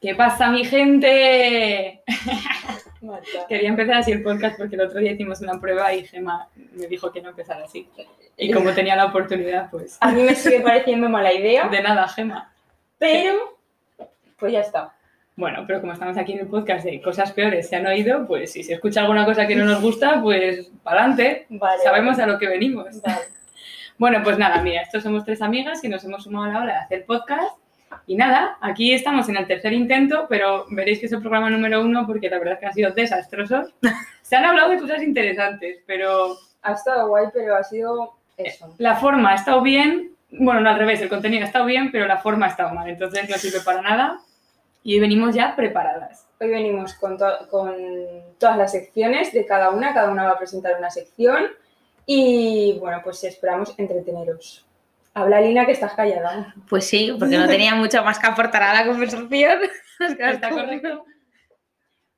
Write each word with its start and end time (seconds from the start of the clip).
¿Qué 0.00 0.14
pasa, 0.14 0.50
mi 0.50 0.64
gente? 0.64 2.02
Quería 3.48 3.68
empezar 3.68 3.96
así 3.96 4.12
el 4.12 4.22
podcast 4.22 4.56
porque 4.56 4.76
el 4.76 4.82
otro 4.82 4.98
día 5.00 5.12
hicimos 5.12 5.40
una 5.42 5.60
prueba 5.60 5.92
y 5.92 6.06
Gemma 6.06 6.48
me 6.72 6.86
dijo 6.86 7.12
que 7.12 7.20
no 7.20 7.30
empezara 7.30 7.64
así. 7.64 7.86
Y 8.36 8.50
como 8.50 8.72
tenía 8.72 8.96
la 8.96 9.06
oportunidad, 9.06 9.70
pues... 9.70 9.98
A 10.00 10.10
mí 10.10 10.22
me 10.22 10.34
sigue 10.34 10.60
pareciendo 10.60 11.08
mala 11.10 11.32
idea, 11.34 11.68
De 11.68 11.82
nada, 11.82 12.08
Gemma. 12.08 12.50
pero 12.98 13.58
pues 14.38 14.52
ya 14.52 14.60
está. 14.60 14.94
Bueno, 15.36 15.64
pero 15.66 15.80
como 15.82 15.92
estamos 15.92 16.16
aquí 16.16 16.32
en 16.32 16.40
el 16.40 16.46
podcast 16.46 16.84
de 16.84 17.00
cosas 17.02 17.32
peores 17.32 17.68
se 17.68 17.76
han 17.76 17.86
oído, 17.86 18.26
pues 18.26 18.52
si 18.52 18.62
se 18.62 18.74
escucha 18.74 19.02
alguna 19.02 19.26
cosa 19.26 19.46
que 19.46 19.56
no 19.56 19.66
nos 19.66 19.82
gusta, 19.82 20.20
pues 20.22 20.70
para 20.82 21.00
adelante. 21.00 21.46
Vale, 21.50 21.82
Sabemos 21.82 22.18
a 22.18 22.26
lo 22.26 22.38
que 22.38 22.48
venimos. 22.48 23.00
Vale. 23.02 23.20
Bueno, 23.98 24.22
pues 24.24 24.38
nada, 24.38 24.62
mira, 24.62 24.80
estos 24.80 25.02
somos 25.02 25.26
tres 25.26 25.42
amigas 25.42 25.82
que 25.82 25.88
nos 25.90 26.02
hemos 26.04 26.24
sumado 26.24 26.46
a 26.46 26.48
la 26.54 26.60
hora 26.60 26.72
de 26.72 26.78
hacer 26.78 27.04
podcast. 27.04 27.59
Y 28.06 28.16
nada, 28.16 28.56
aquí 28.60 28.92
estamos 28.92 29.28
en 29.28 29.36
el 29.36 29.46
tercer 29.46 29.72
intento, 29.72 30.26
pero 30.28 30.64
veréis 30.70 31.00
que 31.00 31.06
es 31.06 31.12
el 31.12 31.20
programa 31.20 31.50
número 31.50 31.82
uno 31.82 32.06
porque 32.06 32.28
la 32.30 32.38
verdad 32.38 32.54
es 32.54 32.60
que 32.60 32.66
han 32.66 32.74
sido 32.74 32.90
desastrosos. 32.92 33.72
Se 34.22 34.36
han 34.36 34.44
hablado 34.44 34.70
de 34.70 34.78
cosas 34.80 35.02
interesantes, 35.02 35.78
pero 35.86 36.36
Ha 36.62 36.72
estado 36.72 37.08
guay, 37.08 37.26
pero 37.32 37.56
ha 37.56 37.64
sido 37.64 38.14
eso. 38.36 38.74
la 38.78 38.96
forma 38.96 39.32
ha 39.32 39.34
estado 39.34 39.60
bien. 39.62 40.12
Bueno, 40.30 40.60
no 40.60 40.70
al 40.70 40.78
revés, 40.78 41.00
el 41.02 41.08
contenido 41.08 41.42
ha 41.42 41.46
estado 41.46 41.64
bien, 41.64 41.90
pero 41.90 42.06
la 42.06 42.18
forma 42.18 42.46
ha 42.46 42.50
estado 42.50 42.72
mal. 42.74 42.88
Entonces 42.88 43.28
no 43.28 43.36
sirve 43.36 43.60
para 43.64 43.82
nada. 43.82 44.20
Y 44.84 44.94
hoy 44.94 45.00
venimos 45.00 45.34
ya 45.34 45.56
preparadas. 45.56 46.26
Hoy 46.40 46.48
venimos 46.48 46.94
con, 46.94 47.18
to- 47.18 47.48
con 47.50 47.74
todas 48.38 48.56
las 48.56 48.72
secciones 48.72 49.32
de 49.32 49.44
cada 49.44 49.70
una, 49.70 49.92
cada 49.92 50.10
una 50.10 50.24
va 50.24 50.30
a 50.30 50.38
presentar 50.38 50.76
una 50.78 50.88
sección 50.90 51.46
y 52.06 52.78
bueno, 52.80 53.00
pues 53.04 53.22
esperamos 53.24 53.74
entreteneros. 53.78 54.64
Habla 55.14 55.40
Lina 55.40 55.66
que 55.66 55.72
estás 55.72 55.92
callada. 55.94 56.54
Pues 56.68 56.86
sí, 56.86 57.14
porque 57.18 57.36
no 57.36 57.46
tenía 57.48 57.74
mucho 57.74 58.02
más 58.04 58.18
que 58.18 58.26
aportar 58.28 58.62
a 58.62 58.72
la 58.74 58.86
conversación. 58.86 59.58
¿Está 60.18 60.50
correcto? 60.50 61.04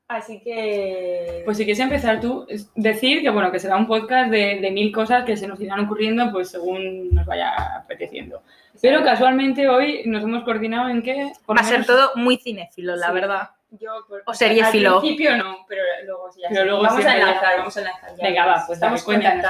Así 0.07 0.41
que... 0.43 1.41
Pues 1.45 1.57
si 1.57 1.63
quieres 1.65 1.79
empezar 1.79 2.19
tú, 2.19 2.45
decir 2.75 3.21
que 3.23 3.29
bueno, 3.31 3.51
que 3.51 3.59
será 3.59 3.77
un 3.77 3.87
podcast 3.87 4.29
de, 4.29 4.59
de 4.61 4.69
mil 4.71 4.91
cosas 4.91 5.23
que 5.25 5.35
se 5.37 5.47
nos 5.47 5.59
irán 5.59 5.79
ocurriendo 5.79 6.31
pues 6.31 6.51
según 6.51 7.09
nos 7.15 7.25
vaya 7.25 7.77
apeteciendo. 7.77 8.43
Pero 8.81 9.01
casualmente 9.03 9.67
hoy 9.69 10.03
nos 10.05 10.23
hemos 10.23 10.43
coordinado 10.43 10.89
en 10.89 11.01
que... 11.01 11.31
Va 11.49 11.55
a 11.61 11.63
ser 11.63 11.85
todo 11.85 12.11
muy 12.15 12.37
cinéfilo, 12.37 12.95
la 12.95 13.07
Sí. 13.07 13.13
verdad. 13.13 13.49
yo 13.71 13.91
por- 14.07 14.21
O. 14.27 14.31
Al 14.31 14.37
principio 14.71 15.35
no, 15.37 15.65
pero 15.67 15.81
luego 16.05 16.31
sí. 16.31 16.41
ya 16.41 16.49
Pero 16.49 16.61
sí. 16.61 16.67
luego 16.67 16.83
vamos 16.83 16.99
a 16.99 17.01
siempre 17.01 17.19
ya- 17.21 17.29
enlazar, 17.29 17.57
vamos 17.57 17.77
a 17.77 17.79
enlazar. 17.79 18.11
Venga, 18.21 18.45
va, 18.45 18.63
pues 18.67 18.77
estamos 18.77 19.03
cuéntanos, 19.03 19.45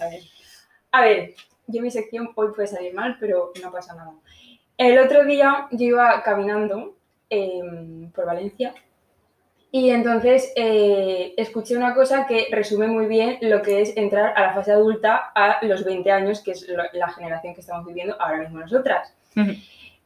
a 0.00 0.08
ver. 0.10 0.20
A 0.90 1.00
ver, 1.00 1.34
yo 1.66 1.82
mi 1.82 1.90
sección 1.90 2.30
hoy 2.34 2.48
puede 2.54 2.68
salir 2.68 2.94
mal, 2.94 3.16
pero 3.20 3.52
no 3.62 3.70
pasa 3.72 3.94
nada. 3.94 4.12
El 4.76 4.98
otro 4.98 5.24
día 5.24 5.68
yo 5.70 5.86
iba 5.86 6.22
caminando 6.22 6.94
em, 7.30 8.10
por 8.10 8.26
Valencia 8.26 8.74
y 9.70 9.88
entonces 9.90 10.52
eh, 10.56 11.32
escuché 11.36 11.76
una 11.76 11.94
cosa 11.94 12.26
que 12.26 12.48
resume 12.50 12.88
muy 12.88 13.06
bien 13.06 13.38
lo 13.40 13.62
que 13.62 13.80
es 13.80 13.96
entrar 13.96 14.34
a 14.36 14.42
la 14.48 14.54
fase 14.54 14.72
adulta 14.72 15.32
a 15.34 15.64
los 15.64 15.84
20 15.84 16.10
años, 16.10 16.40
que 16.42 16.50
es 16.52 16.68
lo- 16.68 16.82
la 16.92 17.08
generación 17.10 17.54
que 17.54 17.60
estamos 17.62 17.86
viviendo 17.86 18.14
ahora 18.20 18.38
mismo 18.38 18.60
nosotras. 18.60 19.14
Ujú. 19.36 19.52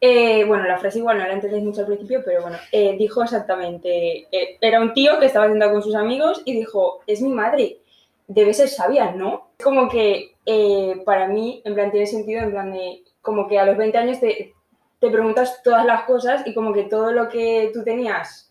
Eh, 0.00 0.44
bueno, 0.44 0.64
la 0.68 0.78
frase 0.78 0.98
igual 0.98 1.18
no 1.18 1.26
la 1.26 1.32
entendéis 1.32 1.64
mucho 1.64 1.80
al 1.80 1.86
principio, 1.86 2.22
pero 2.24 2.42
bueno, 2.42 2.58
eh, 2.70 2.96
dijo 2.98 3.22
exactamente, 3.24 4.28
eh, 4.30 4.56
era 4.60 4.80
un 4.80 4.92
tío 4.92 5.18
que 5.18 5.26
estaba 5.26 5.48
sentado 5.48 5.72
con 5.72 5.82
sus 5.82 5.94
amigos 5.96 6.42
y 6.44 6.52
dijo, 6.52 7.00
es 7.06 7.20
mi 7.22 7.30
madre, 7.30 7.78
debe 8.26 8.54
ser 8.54 8.68
sabia, 8.68 9.12
¿no? 9.12 9.50
Como 9.62 9.88
que 9.88 10.34
eh, 10.44 11.02
para 11.04 11.28
mí, 11.28 11.62
en 11.64 11.74
plan, 11.74 11.90
tiene 11.90 12.06
sentido, 12.06 12.42
en 12.42 12.50
plan 12.50 12.72
de, 12.72 13.02
como 13.22 13.48
que 13.48 13.58
a 13.58 13.66
los 13.66 13.76
20 13.76 13.98
años 13.98 14.20
te, 14.20 14.54
te 15.00 15.10
preguntas 15.10 15.62
todas 15.62 15.84
las 15.84 16.02
cosas 16.02 16.46
y 16.46 16.54
como 16.54 16.72
que 16.72 16.84
todo 16.84 17.12
lo 17.12 17.28
que 17.28 17.70
tú 17.72 17.82
tenías 17.84 18.50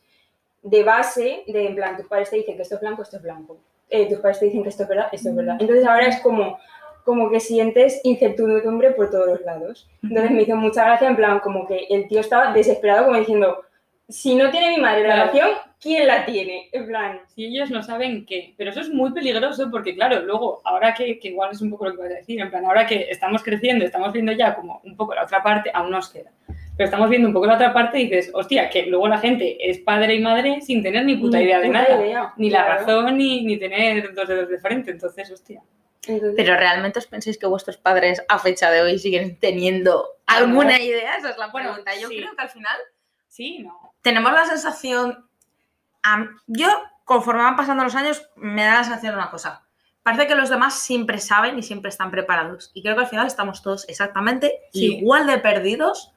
de 0.62 0.84
base, 0.84 1.44
de 1.48 1.68
en 1.68 1.76
plan, 1.76 1.96
tus 1.96 2.08
padres 2.08 2.30
te 2.30 2.38
dicen 2.38 2.56
que 2.56 2.64
esto 2.64 2.76
es 2.76 2.82
blanco, 2.82 3.04
esto 3.04 3.18
es 3.18 3.24
blanco, 3.24 3.58
Eh, 3.90 4.10
tus 4.10 4.20
padres 4.20 4.40
te 4.40 4.46
dicen 4.46 4.64
que 4.64 4.70
esto 4.70 4.84
es 4.84 4.90
verdad, 4.90 5.08
esto 5.12 5.30
es 5.30 5.36
verdad. 5.36 5.58
Entonces 5.60 5.86
ahora 5.86 6.08
es 6.08 6.20
como, 6.22 6.58
como 7.04 7.30
que 7.30 7.40
sientes 7.40 8.02
incertidumbre 8.04 8.92
por 8.92 9.12
todos 9.12 9.28
los 9.28 9.42
lados. 9.42 9.88
Entonces 10.02 10.32
me 10.32 10.42
hizo 10.42 10.56
mucha 10.56 10.86
gracia, 10.86 11.08
en 11.08 11.16
plan, 11.16 11.40
como 11.40 11.68
que 11.68 11.86
el 11.90 12.08
tío 12.08 12.20
estaba 12.20 12.52
desesperado, 12.52 13.06
como 13.06 13.20
diciendo, 13.20 13.64
si 14.08 14.36
no 14.36 14.52
tiene 14.52 14.70
mi 14.70 14.78
madre 14.78 15.08
la 15.08 15.16
Claro. 15.16 15.32
relación, 15.32 15.58
¿quién 15.82 16.08
la 16.08 16.26
tiene? 16.26 16.70
En 16.72 16.86
plan, 16.88 17.22
Si 17.28 17.46
ellos 17.46 17.72
no 17.72 17.82
saben 17.84 18.26
qué. 18.26 18.54
Pero 18.58 18.70
eso 18.72 18.82
es 18.82 18.90
muy 18.90 19.12
peligroso 19.14 19.70
porque, 19.72 19.96
claro, 19.96 20.22
luego, 20.22 20.62
ahora 20.64 20.94
que, 20.94 21.18
que 21.20 21.30
igual 21.30 21.52
es 21.52 21.62
un 21.62 21.70
poco 21.72 21.86
lo 21.86 21.92
que 21.96 22.02
vas 22.04 22.12
a 22.12 22.16
decir, 22.16 22.40
en 22.40 22.50
plan, 22.50 22.66
ahora 22.66 22.86
que 22.86 23.08
estamos 23.10 23.44
creciendo, 23.44 23.84
estamos 23.86 24.14
viendo 24.14 24.32
ya 24.32 24.56
como 24.56 24.80
un 24.84 24.96
poco 24.96 25.16
la 25.16 25.24
otra 25.24 25.42
parte, 25.42 25.72
aún 25.74 25.92
nos 25.92 26.10
queda. 26.10 26.32
Pero 26.78 26.86
estamos 26.86 27.10
viendo 27.10 27.28
un 27.30 27.34
poco 27.34 27.46
la 27.48 27.56
otra 27.56 27.74
parte 27.74 28.00
y 28.00 28.04
dices, 28.04 28.32
hostia, 28.34 28.70
que 28.70 28.86
luego 28.86 29.08
la 29.08 29.18
gente 29.18 29.58
es 29.70 29.80
padre 29.80 30.16
y 30.16 30.20
madre 30.20 30.60
sin 30.62 30.84
tener 30.84 31.06
ni 31.06 31.16
puta 31.16 31.38
ni 31.38 31.46
idea 31.46 31.60
de 31.60 31.68
puta 31.68 31.82
nada. 31.82 32.06
idea, 32.06 32.34
Ni 32.38 32.50
la 32.50 32.66
razón, 32.66 33.18
ni, 33.18 33.44
ni 33.46 33.58
tener 33.58 34.14
dos 34.14 34.28
dedos 34.28 34.50
de 34.50 34.60
frente. 34.60 34.92
Entonces, 34.92 35.32
hostia. 35.32 35.62
Pero 36.36 36.56
realmente 36.58 37.00
os 37.00 37.08
pensáis 37.08 37.38
que 37.40 37.48
vuestros 37.48 37.78
padres 37.78 38.22
a 38.28 38.38
fecha 38.40 38.70
de 38.70 38.82
hoy 38.82 39.00
siguen 39.00 39.40
teniendo 39.40 40.06
alguna 40.28 40.80
idea? 40.80 41.16
Esa 41.18 41.30
es 41.32 41.38
la 41.38 41.52
pregunta. 41.52 41.92
Yo 42.00 42.10
sí. 42.10 42.18
creo 42.18 42.36
que 42.36 42.42
al 42.42 42.50
final 42.50 42.78
Sí, 43.28 43.60
no. 43.60 43.95
Tenemos 44.06 44.32
la 44.32 44.46
sensación. 44.46 45.28
am- 46.04 46.38
yo, 46.46 46.68
conforme 47.04 47.42
van 47.42 47.56
pasando 47.56 47.84
los 47.84 47.96
años, 47.96 48.30
me 48.36 48.64
da 48.64 48.76
la 48.76 48.84
sensación 48.84 49.14
de 49.14 49.18
una 49.18 49.32
cosa. 49.32 49.64
Parece 50.04 50.28
que 50.28 50.36
los 50.36 50.50
demás 50.50 50.76
siempre 50.80 51.18
saben 51.20 51.58
y 51.58 51.64
siempre 51.64 51.90
están 51.90 52.12
preparados. 52.12 52.70
Y 52.76 52.84
creo 52.84 52.96
que 52.96 53.02
al 53.02 53.08
final 53.08 53.26
estamos 53.26 53.64
todos 53.64 53.90
exactamente 53.90 54.54
Sí. 54.72 54.98
igual 54.98 55.26
de 55.26 55.40
perdidos. 55.40 56.14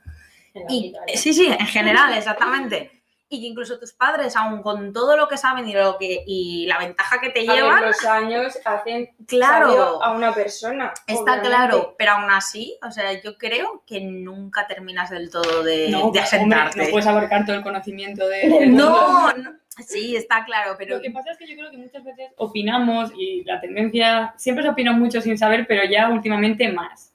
Y, 0.68 0.92
sí, 1.14 1.32
sí, 1.32 1.46
en 1.46 1.66
general, 1.66 2.12
exactamente. 2.12 2.97
Y 3.30 3.40
que 3.40 3.46
incluso 3.46 3.78
tus 3.78 3.92
padres, 3.92 4.36
aun 4.36 4.62
con 4.62 4.92
todo 4.92 5.16
lo 5.16 5.28
que 5.28 5.36
saben 5.36 5.68
y, 5.68 5.74
lo 5.74 5.98
que, 5.98 6.24
y 6.26 6.66
la 6.66 6.78
ventaja 6.78 7.20
que 7.20 7.28
te 7.28 7.40
A 7.40 7.52
ver, 7.52 7.62
llevan, 7.62 7.84
los 7.84 8.04
años 8.06 8.58
hacen 8.64 9.10
claro, 9.26 10.02
a 10.02 10.12
una 10.12 10.32
persona. 10.32 10.94
Está 11.06 11.22
obviamente. 11.22 11.48
claro, 11.48 11.94
pero 11.98 12.12
aún 12.12 12.30
así, 12.30 12.78
o 12.82 12.90
sea, 12.90 13.12
yo 13.20 13.36
creo 13.36 13.82
que 13.86 14.00
nunca 14.00 14.66
terminas 14.66 15.10
del 15.10 15.30
todo 15.30 15.62
de, 15.62 15.90
no, 15.90 15.98
de 15.98 16.04
hombre, 16.04 16.20
asentarte. 16.22 16.84
no 16.84 16.90
puedes 16.90 17.06
abarcar 17.06 17.44
todo 17.44 17.56
el 17.56 17.62
conocimiento 17.62 18.26
de, 18.26 18.48
Del 18.48 18.74
no, 18.74 19.32
no, 19.34 19.58
sí, 19.86 20.16
está 20.16 20.44
claro, 20.44 20.74
pero 20.78 20.96
Lo 20.96 21.02
que 21.02 21.10
pasa 21.10 21.32
es 21.32 21.38
que 21.38 21.46
yo 21.46 21.56
creo 21.56 21.70
que 21.70 21.76
muchas 21.76 22.04
veces 22.04 22.30
opinamos 22.36 23.12
y 23.16 23.44
la 23.44 23.60
tendencia, 23.60 24.34
siempre 24.36 24.64
se 24.64 24.70
opina 24.70 24.92
mucho 24.92 25.20
sin 25.20 25.36
saber, 25.36 25.66
pero 25.66 25.84
ya 25.84 26.08
últimamente 26.08 26.72
más. 26.72 27.12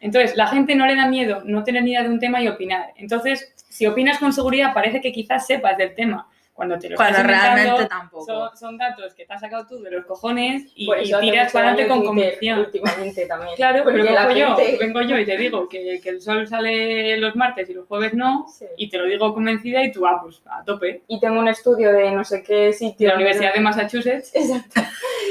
Entonces, 0.00 0.36
la 0.36 0.48
gente 0.48 0.74
no 0.74 0.84
le 0.86 0.96
da 0.96 1.06
miedo 1.06 1.42
no 1.44 1.62
tener 1.62 1.84
ni 1.84 1.92
idea 1.92 2.02
de 2.02 2.08
un 2.08 2.18
tema 2.18 2.42
y 2.42 2.48
opinar. 2.48 2.92
Entonces, 2.96 3.54
si 3.72 3.86
opinas 3.86 4.18
con 4.18 4.32
seguridad, 4.32 4.74
parece 4.74 5.00
que 5.00 5.12
quizás 5.12 5.46
sepas 5.46 5.76
del 5.78 5.94
tema. 5.94 6.28
Cuando 6.54 6.78
te 6.78 6.90
lo 6.90 6.96
cuando 6.96 7.18
estás 7.20 7.26
realmente 7.54 7.86
tampoco. 7.86 8.26
son, 8.26 8.56
son 8.58 8.76
datos 8.76 9.14
que 9.14 9.24
te 9.24 9.32
has 9.32 9.40
sacado 9.40 9.66
tú 9.66 9.80
de 9.82 9.90
los 9.90 10.04
cojones 10.04 10.70
y, 10.74 10.86
hace 10.92 11.18
tiras 11.20 11.50
para 11.50 11.68
adelante 11.70 11.88
con 11.88 12.04
convicción. 12.04 12.58
Últimamente 12.58 13.24
también. 13.26 13.56
Claro, 13.56 13.82
pero 13.86 14.04
cojo 14.06 14.32
yo, 14.32 14.54
gente- 14.56 14.76
vengo 14.78 15.00
yo 15.00 15.18
y 15.18 15.24
te 15.24 15.36
digo 15.38 15.66
que, 15.66 15.98
que 16.02 16.10
el 16.10 16.20
sol 16.20 16.46
sale 16.46 17.16
los 17.16 17.34
martes 17.36 17.70
y 17.70 17.72
los 17.72 17.86
jueves 17.88 18.12
no, 18.12 18.46
Sí. 18.48 18.66
y 18.76 18.90
te 18.90 18.98
lo 18.98 19.06
digo 19.06 19.32
convencida 19.32 19.82
y 19.82 19.90
tú, 19.92 20.06
ah, 20.06 20.20
pues 20.22 20.42
a 20.44 20.62
tope. 20.62 21.02
Y 21.08 21.18
tengo 21.20 21.40
un 21.40 21.48
estudio 21.48 21.90
de 21.90 22.10
no 22.12 22.22
sé 22.22 22.42
qué 22.42 22.54
De 22.54 22.72
sitio. 22.74 23.08
la 23.08 23.14
Universidad 23.14 23.54
de 23.54 23.60
Massachusetts 23.60 24.30
Exacto. 24.34 24.82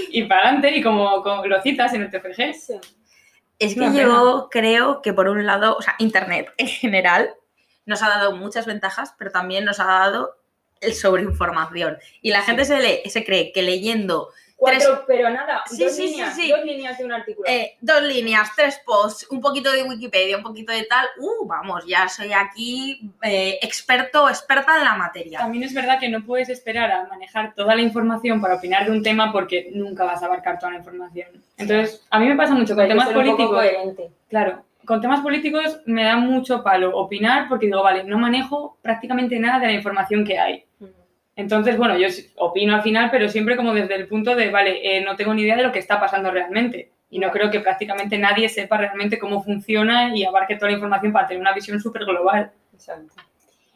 y 0.10 0.24
para 0.24 0.42
adelante 0.50 0.76
y 0.76 0.82
como, 0.82 1.22
como 1.22 1.46
lo 1.46 1.62
citas 1.62 1.94
en 1.94 2.02
el 2.02 2.10
TFG. 2.10 2.54
Sí. 2.56 2.74
Es 3.60 3.76
que 3.76 3.94
yo 3.94 4.48
creo 4.50 5.04
que 5.04 5.14
por 5.14 5.30
un 5.30 5.46
lado, 5.46 5.78
o 5.78 5.84
sea, 5.84 5.94
Internet 6.00 6.52
en 6.58 6.66
general 6.68 7.36
nos 7.86 8.02
ha 8.04 8.10
dado 8.10 8.36
muchas 8.36 8.66
ventajas, 8.66 9.14
pero 9.18 9.32
también 9.32 9.66
nos 9.66 9.80
ha 9.80 9.86
dado 9.86 10.38
el 10.80 10.94
sobreinformación. 10.94 11.98
Y 12.22 12.32
la 12.32 12.42
gente 12.42 12.66
se, 12.66 12.80
lee, 12.80 13.10
se 13.10 13.24
cree 13.24 13.52
que 13.52 13.62
leyendo 13.62 14.30
Cuatro, 14.62 15.06
pero 15.08 15.28
nada, 15.32 15.64
Sí, 15.66 15.84
dos, 15.84 15.96
sí, 15.96 16.06
líneas, 16.10 16.38
dos 16.38 16.64
líneas 16.64 16.96
de 16.96 17.04
un 17.06 17.12
artículo. 17.12 17.50
eh, 17.50 17.78
dos 17.82 18.04
líneas, 18.04 18.52
tres 18.56 18.80
posts, 18.86 19.26
un 19.32 19.42
poquito 19.42 19.72
de 19.72 19.82
Wikipedia, 19.82 20.38
un 20.38 20.44
poquito 20.44 20.72
de 20.72 20.84
tal, 20.84 21.08
uh, 21.18 21.48
vamos, 21.48 21.84
ya 21.88 22.08
soy 22.08 22.32
aquí 22.32 23.12
eh, 23.24 23.58
experto 23.64 24.26
o 24.26 24.30
experta 24.30 24.78
en 24.78 24.84
la 24.84 24.94
materia. 24.94 25.40
También 25.40 25.64
es 25.64 25.74
verdad 25.74 26.00
que 26.00 26.10
no 26.10 26.24
puedes 26.24 26.48
esperar 26.50 26.92
a 26.92 27.08
manejar 27.08 27.56
toda 27.56 27.74
la 27.74 27.82
información 27.82 28.40
para 28.40 28.54
opinar 28.54 28.86
de 28.86 28.92
un 28.92 29.02
tema 29.02 29.32
porque 29.32 29.72
nunca 29.74 30.04
vas 30.04 30.22
a 30.22 30.28
abarcar 30.28 30.60
toda 30.60 30.74
la 30.74 30.78
información. 30.78 31.30
Entonces, 31.58 32.06
a 32.12 32.20
mí 32.20 32.28
me 32.28 32.36
pasa 32.36 32.54
mucho 32.54 32.76
con 32.76 32.84
Hay 32.84 32.90
temas 32.90 33.10
políticos. 33.10 33.66
Claro, 34.30 34.64
con 34.86 35.02
temas 35.02 35.22
políticos 35.22 35.80
me 35.86 36.04
da 36.04 36.18
mucho 36.18 36.64
palo 36.64 36.96
opinar 36.98 37.48
porque 37.48 37.68
digo, 37.68 37.84
vale, 37.84 38.04
no 38.04 38.18
manejo 38.18 38.78
prácticamente 38.82 39.40
nada 39.40 39.60
de 39.60 39.68
la 39.68 39.74
información 39.74 40.26
que 40.26 40.40
hay. 40.40 40.66
Entonces, 41.36 41.78
bueno, 41.78 41.98
yo 41.98 42.08
opino 42.38 42.76
al 42.76 42.82
final, 42.82 43.10
pero 43.10 43.30
siempre 43.30 43.56
como 43.56 43.74
desde 43.74 43.96
el 43.96 44.08
punto 44.08 44.36
de, 44.36 44.50
vale, 44.50 44.98
eh, 44.98 45.02
no 45.02 45.16
tengo 45.16 45.34
ni 45.34 45.44
idea 45.44 45.56
de 45.56 45.64
lo 45.64 45.72
que 45.72 45.80
está 45.80 46.00
pasando 46.00 46.30
realmente. 46.30 46.92
Y 47.10 47.20
no 47.20 47.32
creo 47.32 47.50
que 47.50 47.60
prácticamente 47.60 48.18
nadie 48.18 48.48
sepa 48.48 48.78
realmente 48.78 49.20
cómo 49.20 49.44
funciona 49.44 50.16
y 50.16 50.24
abarque 50.24 50.56
toda 50.56 50.68
la 50.70 50.76
información 50.76 51.12
para 51.12 51.28
tener 51.28 51.42
una 51.42 51.54
visión 51.54 51.80
súper 51.80 52.06
global. 52.06 52.52
Exacto. 52.74 53.14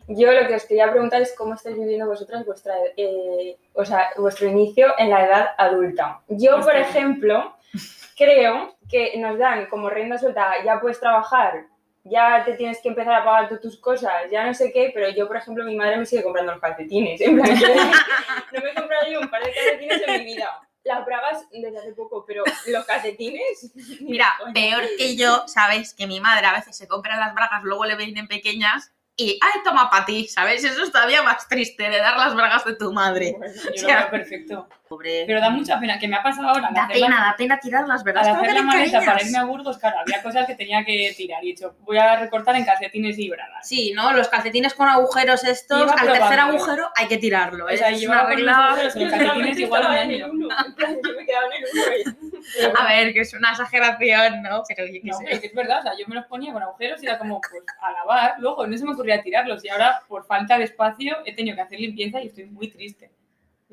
Yo 0.07 0.31
lo 0.31 0.47
que 0.47 0.55
os 0.55 0.65
quería 0.65 0.91
preguntar 0.91 1.21
es 1.21 1.33
cómo 1.35 1.55
estáis 1.55 1.77
viviendo 1.77 2.05
vosotras 2.05 2.45
vuestra, 2.45 2.75
eh, 2.95 3.57
o 3.73 3.83
sea, 3.83 4.09
vuestro 4.17 4.47
inicio 4.47 4.93
en 4.99 5.09
la 5.09 5.25
edad 5.25 5.47
adulta. 5.57 6.21
Yo, 6.27 6.59
por 6.61 6.75
ejemplo, 6.75 7.55
creo 8.17 8.77
que 8.89 9.17
nos 9.17 9.37
dan 9.37 9.67
como 9.67 9.89
rienda 9.89 10.17
suelta, 10.17 10.63
ya 10.63 10.79
puedes 10.79 10.99
trabajar 10.99 11.65
ya 12.05 12.43
te 12.45 12.53
tienes 12.53 12.79
que 12.81 12.89
empezar 12.89 13.15
a 13.15 13.25
pagar 13.25 13.49
tú 13.49 13.59
tus 13.59 13.79
cosas, 13.79 14.13
ya 14.31 14.45
no 14.45 14.53
sé 14.53 14.71
qué, 14.71 14.91
pero 14.93 15.09
yo, 15.09 15.27
por 15.27 15.37
ejemplo, 15.37 15.65
mi 15.65 15.75
madre 15.75 15.97
me 15.97 16.05
sigue 16.05 16.23
comprando 16.23 16.51
los 16.51 16.61
calcetines. 16.61 17.19
En 17.19 17.35
plan, 17.35 17.49
no 18.53 18.61
me 18.61 18.69
he 18.69 18.75
comprado 18.75 19.11
yo 19.11 19.19
un 19.21 19.29
par 19.29 19.43
de 19.43 19.51
calcetines 19.51 20.01
en 20.05 20.19
mi 20.19 20.25
vida. 20.25 20.61
Las 20.83 21.03
bragas 21.03 21.47
desde 21.51 21.79
hace 21.79 21.93
poco, 21.93 22.23
pero 22.27 22.43
los 22.67 22.85
calcetines. 22.85 23.73
Mira, 24.01 24.31
peor 24.53 24.83
que 24.99 25.15
yo, 25.15 25.47
¿sabes? 25.47 25.95
Que 25.95 26.05
mi 26.05 26.19
madre 26.19 26.45
a 26.45 26.53
veces 26.53 26.77
se 26.77 26.87
compra 26.87 27.17
las 27.17 27.33
bragas, 27.33 27.63
luego 27.63 27.85
le 27.85 27.95
vienen 27.95 28.27
pequeñas 28.27 28.93
y, 29.17 29.39
ay, 29.41 29.61
toma 29.63 29.89
para 29.89 30.05
ti, 30.05 30.27
¿sabes? 30.27 30.63
Eso 30.63 30.83
es 30.83 30.91
todavía 30.91 31.23
más 31.23 31.47
triste 31.47 31.89
de 31.89 31.97
dar 31.99 32.17
las 32.17 32.35
bragas 32.35 32.65
de 32.65 32.75
tu 32.75 32.91
madre. 32.91 33.33
Bueno, 33.37 33.53
Yo 33.75 33.87
O 33.87 33.91
lo 33.91 33.97
veo 33.97 34.09
perfecto. 34.09 34.69
Pobre. 34.87 35.23
Pero 35.25 35.41
da 35.41 35.49
mucha 35.49 35.79
pena, 35.79 35.97
que 35.97 36.07
me 36.07 36.15
ha 36.15 36.21
pasado 36.21 36.47
ahora. 36.47 36.69
Da 36.71 36.83
la- 36.83 36.87
pena, 36.93 37.19
da 37.23 37.35
pena 37.35 37.59
tirarlas, 37.59 38.03
¿verdad? 38.03 38.27
Al 38.27 38.35
hacer 38.35 38.47
la 38.49 38.53
le 38.53 38.61
maleta 38.61 39.01
para 39.01 39.23
irme 39.23 39.37
a 39.39 39.43
Burgos, 39.45 39.79
claro, 39.79 39.97
había 39.99 40.21
cosas 40.21 40.45
que 40.45 40.53
tenía 40.53 40.85
que 40.85 41.11
tirar 41.17 41.43
y 41.43 41.47
he 41.49 41.51
dicho, 41.53 41.75
voy 41.81 41.97
a 41.97 42.17
recortar 42.17 42.55
en 42.55 42.65
calcetines 42.65 43.17
y 43.17 43.27
bragas. 43.29 43.67
Sí, 43.67 43.93
¿no? 43.95 44.13
Los 44.13 44.27
calcetines 44.27 44.75
con 44.75 44.87
agujeros 44.87 45.43
estos, 45.43 45.89
al 45.91 45.97
tercer 46.05 46.19
probando. 46.19 46.41
agujero 46.43 46.89
hay 46.95 47.07
que 47.07 47.17
tirarlo. 47.17 47.65
O 47.65 47.69
sea, 47.75 47.89
es 47.89 47.99
llevaba 47.99 48.25
una 48.27 48.35
regla... 48.35 48.77
los 48.83 48.93
calcetines 48.93 49.59
igual 49.59 49.85
un 49.85 49.91
año. 49.91 50.17
Yo 50.27 50.29
me 51.17 51.25
quedaba 51.25 51.47
en 51.47 51.63
el 51.63 52.15
uno. 52.21 52.79
A 52.79 52.87
ver, 52.87 53.11
que 53.13 53.21
es 53.21 53.33
una 53.33 53.51
exageración, 53.51 54.43
¿no? 54.43 54.61
Pero 54.67 54.85
yo 54.85 54.93
qué 54.93 55.01
No, 55.03 55.17
sé. 55.17 55.25
pero 55.27 55.41
que 55.41 55.47
es 55.47 55.53
verdad, 55.55 55.79
o 55.79 55.81
sea, 55.81 55.91
yo 55.97 56.05
me 56.07 56.13
los 56.13 56.25
ponía 56.27 56.53
con 56.53 56.61
agujeros 56.61 57.01
y 57.01 57.07
era 57.07 57.17
como, 57.17 57.41
pues, 57.41 57.63
a 57.81 57.91
lavar, 57.91 58.35
luego 58.37 58.67
no 58.67 58.77
se 58.77 58.85
me 58.85 58.93
ocurría 59.05 59.23
tirarlos 59.23 59.63
y 59.63 59.69
ahora, 59.69 60.01
por 60.07 60.25
falta 60.25 60.57
de 60.57 60.63
espacio, 60.65 61.15
he 61.25 61.35
tenido 61.35 61.55
que 61.55 61.61
hacer 61.61 61.79
limpieza 61.79 62.21
y 62.21 62.27
estoy 62.27 62.45
muy 62.45 62.69
triste. 62.69 63.11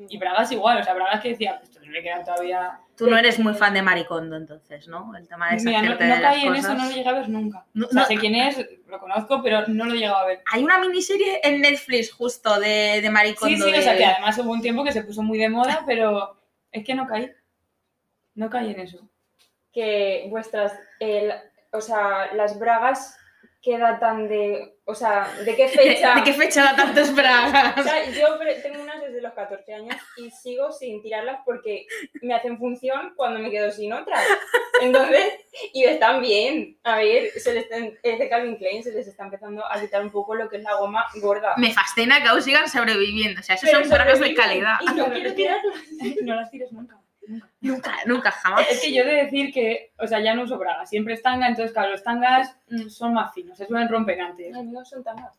Y 0.09 0.17
bragas 0.17 0.51
igual, 0.51 0.79
o 0.79 0.83
sea, 0.83 0.93
bragas 0.95 1.21
que 1.21 1.29
decía, 1.29 1.57
pues, 1.59 1.69
esto 1.69 1.85
no 1.85 1.91
le 1.91 2.01
quedan 2.01 2.25
todavía... 2.25 2.79
Tú 2.97 3.07
no 3.09 3.17
eres 3.17 3.37
muy 3.39 3.53
fan 3.53 3.73
de 3.75 3.81
Maricondo, 3.83 4.35
entonces, 4.35 4.87
¿no? 4.87 5.15
El 5.15 5.27
tema 5.27 5.51
de 5.51 5.63
Mira, 5.63 5.81
no, 5.83 5.89
no 5.91 5.97
de 5.97 6.07
las 6.07 6.21
caí 6.21 6.45
en 6.47 6.55
eso, 6.55 6.67
cosas. 6.69 6.77
no 6.77 6.85
lo 6.89 6.95
llegué 6.95 7.09
a 7.09 7.13
ver 7.13 7.29
nunca. 7.29 7.65
No, 7.73 7.85
o 7.85 7.89
sea, 7.89 8.01
no. 8.01 8.07
sé 8.07 8.17
quién 8.17 8.35
es, 8.35 8.65
lo 8.87 8.99
conozco, 8.99 9.41
pero 9.43 9.67
no 9.67 9.85
lo 9.85 9.93
he 9.93 9.97
llegado 9.97 10.17
a 10.17 10.25
ver. 10.25 10.41
Hay 10.51 10.63
una 10.63 10.79
miniserie 10.79 11.39
en 11.43 11.61
Netflix 11.61 12.11
justo 12.11 12.59
de, 12.59 12.99
de 13.01 13.09
Maricondo. 13.11 13.55
Sí, 13.55 13.61
sí, 13.61 13.71
de- 13.71 13.79
o 13.79 13.81
sea, 13.81 13.95
que 13.97 14.05
además 14.05 14.37
hubo 14.39 14.51
un 14.51 14.61
tiempo 14.61 14.83
que 14.83 14.91
se 14.91 15.03
puso 15.03 15.21
muy 15.21 15.37
de 15.37 15.49
moda, 15.49 15.83
pero 15.85 16.37
es 16.71 16.83
que 16.83 16.95
no 16.95 17.07
caí. 17.07 17.31
No 18.35 18.49
caí 18.49 18.71
en 18.71 18.79
eso. 18.79 19.07
que 19.71 20.25
vuestras, 20.29 20.73
el- 20.99 21.33
o 21.71 21.81
sea, 21.81 22.33
las 22.33 22.57
bragas, 22.59 23.15
¿qué 23.63 23.77
datan 23.77 24.27
de, 24.27 24.75
o 24.83 24.93
sea, 24.93 25.27
de 25.45 25.55
qué 25.55 25.63
¿De, 25.63 25.69
fecha? 25.69 26.15
de 26.15 26.23
qué 26.23 26.33
fecha 26.33 26.63
da 26.63 26.75
tantas 26.75 27.09
O 27.11 27.13
bragas? 27.13 27.83
sea, 27.83 28.09
yo 28.11 28.37
pre- 28.37 28.55
tengo 28.55 28.83
unas 28.83 29.01
desde 29.01 29.21
los 29.21 29.31
14 29.33 29.73
años 29.73 29.95
y 30.17 30.29
sigo 30.31 30.71
sin 30.71 31.01
tirarlas 31.01 31.39
porque 31.45 31.87
me 32.21 32.33
hacen 32.35 32.57
función 32.59 33.13
cuando 33.15 33.39
me 33.39 33.49
quedo 33.49 33.71
sin 33.71 33.93
otras. 33.93 34.21
Entonces, 34.81 35.33
y 35.71 35.85
están 35.85 36.21
bien. 36.21 36.77
A 36.83 36.97
ver, 36.97 37.31
se 37.39 37.53
les 37.53 37.63
están- 37.63 37.97
es 38.03 38.19
de 38.19 38.29
Calvin 38.29 38.57
Klein, 38.57 38.83
se 38.83 38.91
les 38.91 39.07
está 39.07 39.23
empezando 39.23 39.63
a 39.65 39.79
quitar 39.79 40.01
un 40.03 40.11
poco 40.11 40.35
lo 40.35 40.49
que 40.49 40.57
es 40.57 40.63
la 40.63 40.75
goma 40.75 41.05
gorda. 41.15 41.53
Me 41.57 41.71
fascina 41.73 42.21
que 42.21 42.27
aún 42.27 42.41
sigan 42.41 42.67
sobreviviendo. 42.67 43.39
O 43.39 43.43
sea, 43.43 43.55
eso 43.55 43.65
Pero 43.65 43.79
son 43.79 43.89
bragas 43.89 44.19
de 44.19 44.35
calidad. 44.35 44.75
Y 44.81 44.85
no 44.87 44.93
Claro, 44.95 45.13
quiero 45.13 45.33
tirarlas. 45.33 45.75
No 46.23 46.35
las 46.35 46.51
tires 46.51 46.71
nunca. 46.73 46.97
Nunca. 47.61 47.95
Nunca, 48.05 48.31
jamás. 48.31 48.65
Es 48.69 48.81
que 48.81 48.93
yo 48.93 49.03
he 49.03 49.05
de 49.05 49.23
decir 49.23 49.53
que, 49.53 49.93
o 49.99 50.07
sea, 50.07 50.19
ya 50.19 50.33
no 50.33 50.43
uso 50.43 50.57
bragas, 50.57 50.89
siempre 50.89 51.13
es 51.13 51.21
tanga, 51.21 51.47
entonces, 51.47 51.73
claro, 51.73 51.91
los 51.91 52.03
tangas 52.03 52.55
mm, 52.69 52.89
son 52.89 53.13
más 53.13 53.33
finos, 53.33 53.57
se 53.57 53.65
suelen 53.65 53.89
romper 53.89 54.19
antes. 54.21 54.55
Ay, 54.55 54.63
no 54.65 54.83
son 54.85 55.03
tan 55.03 55.15
más. 55.15 55.37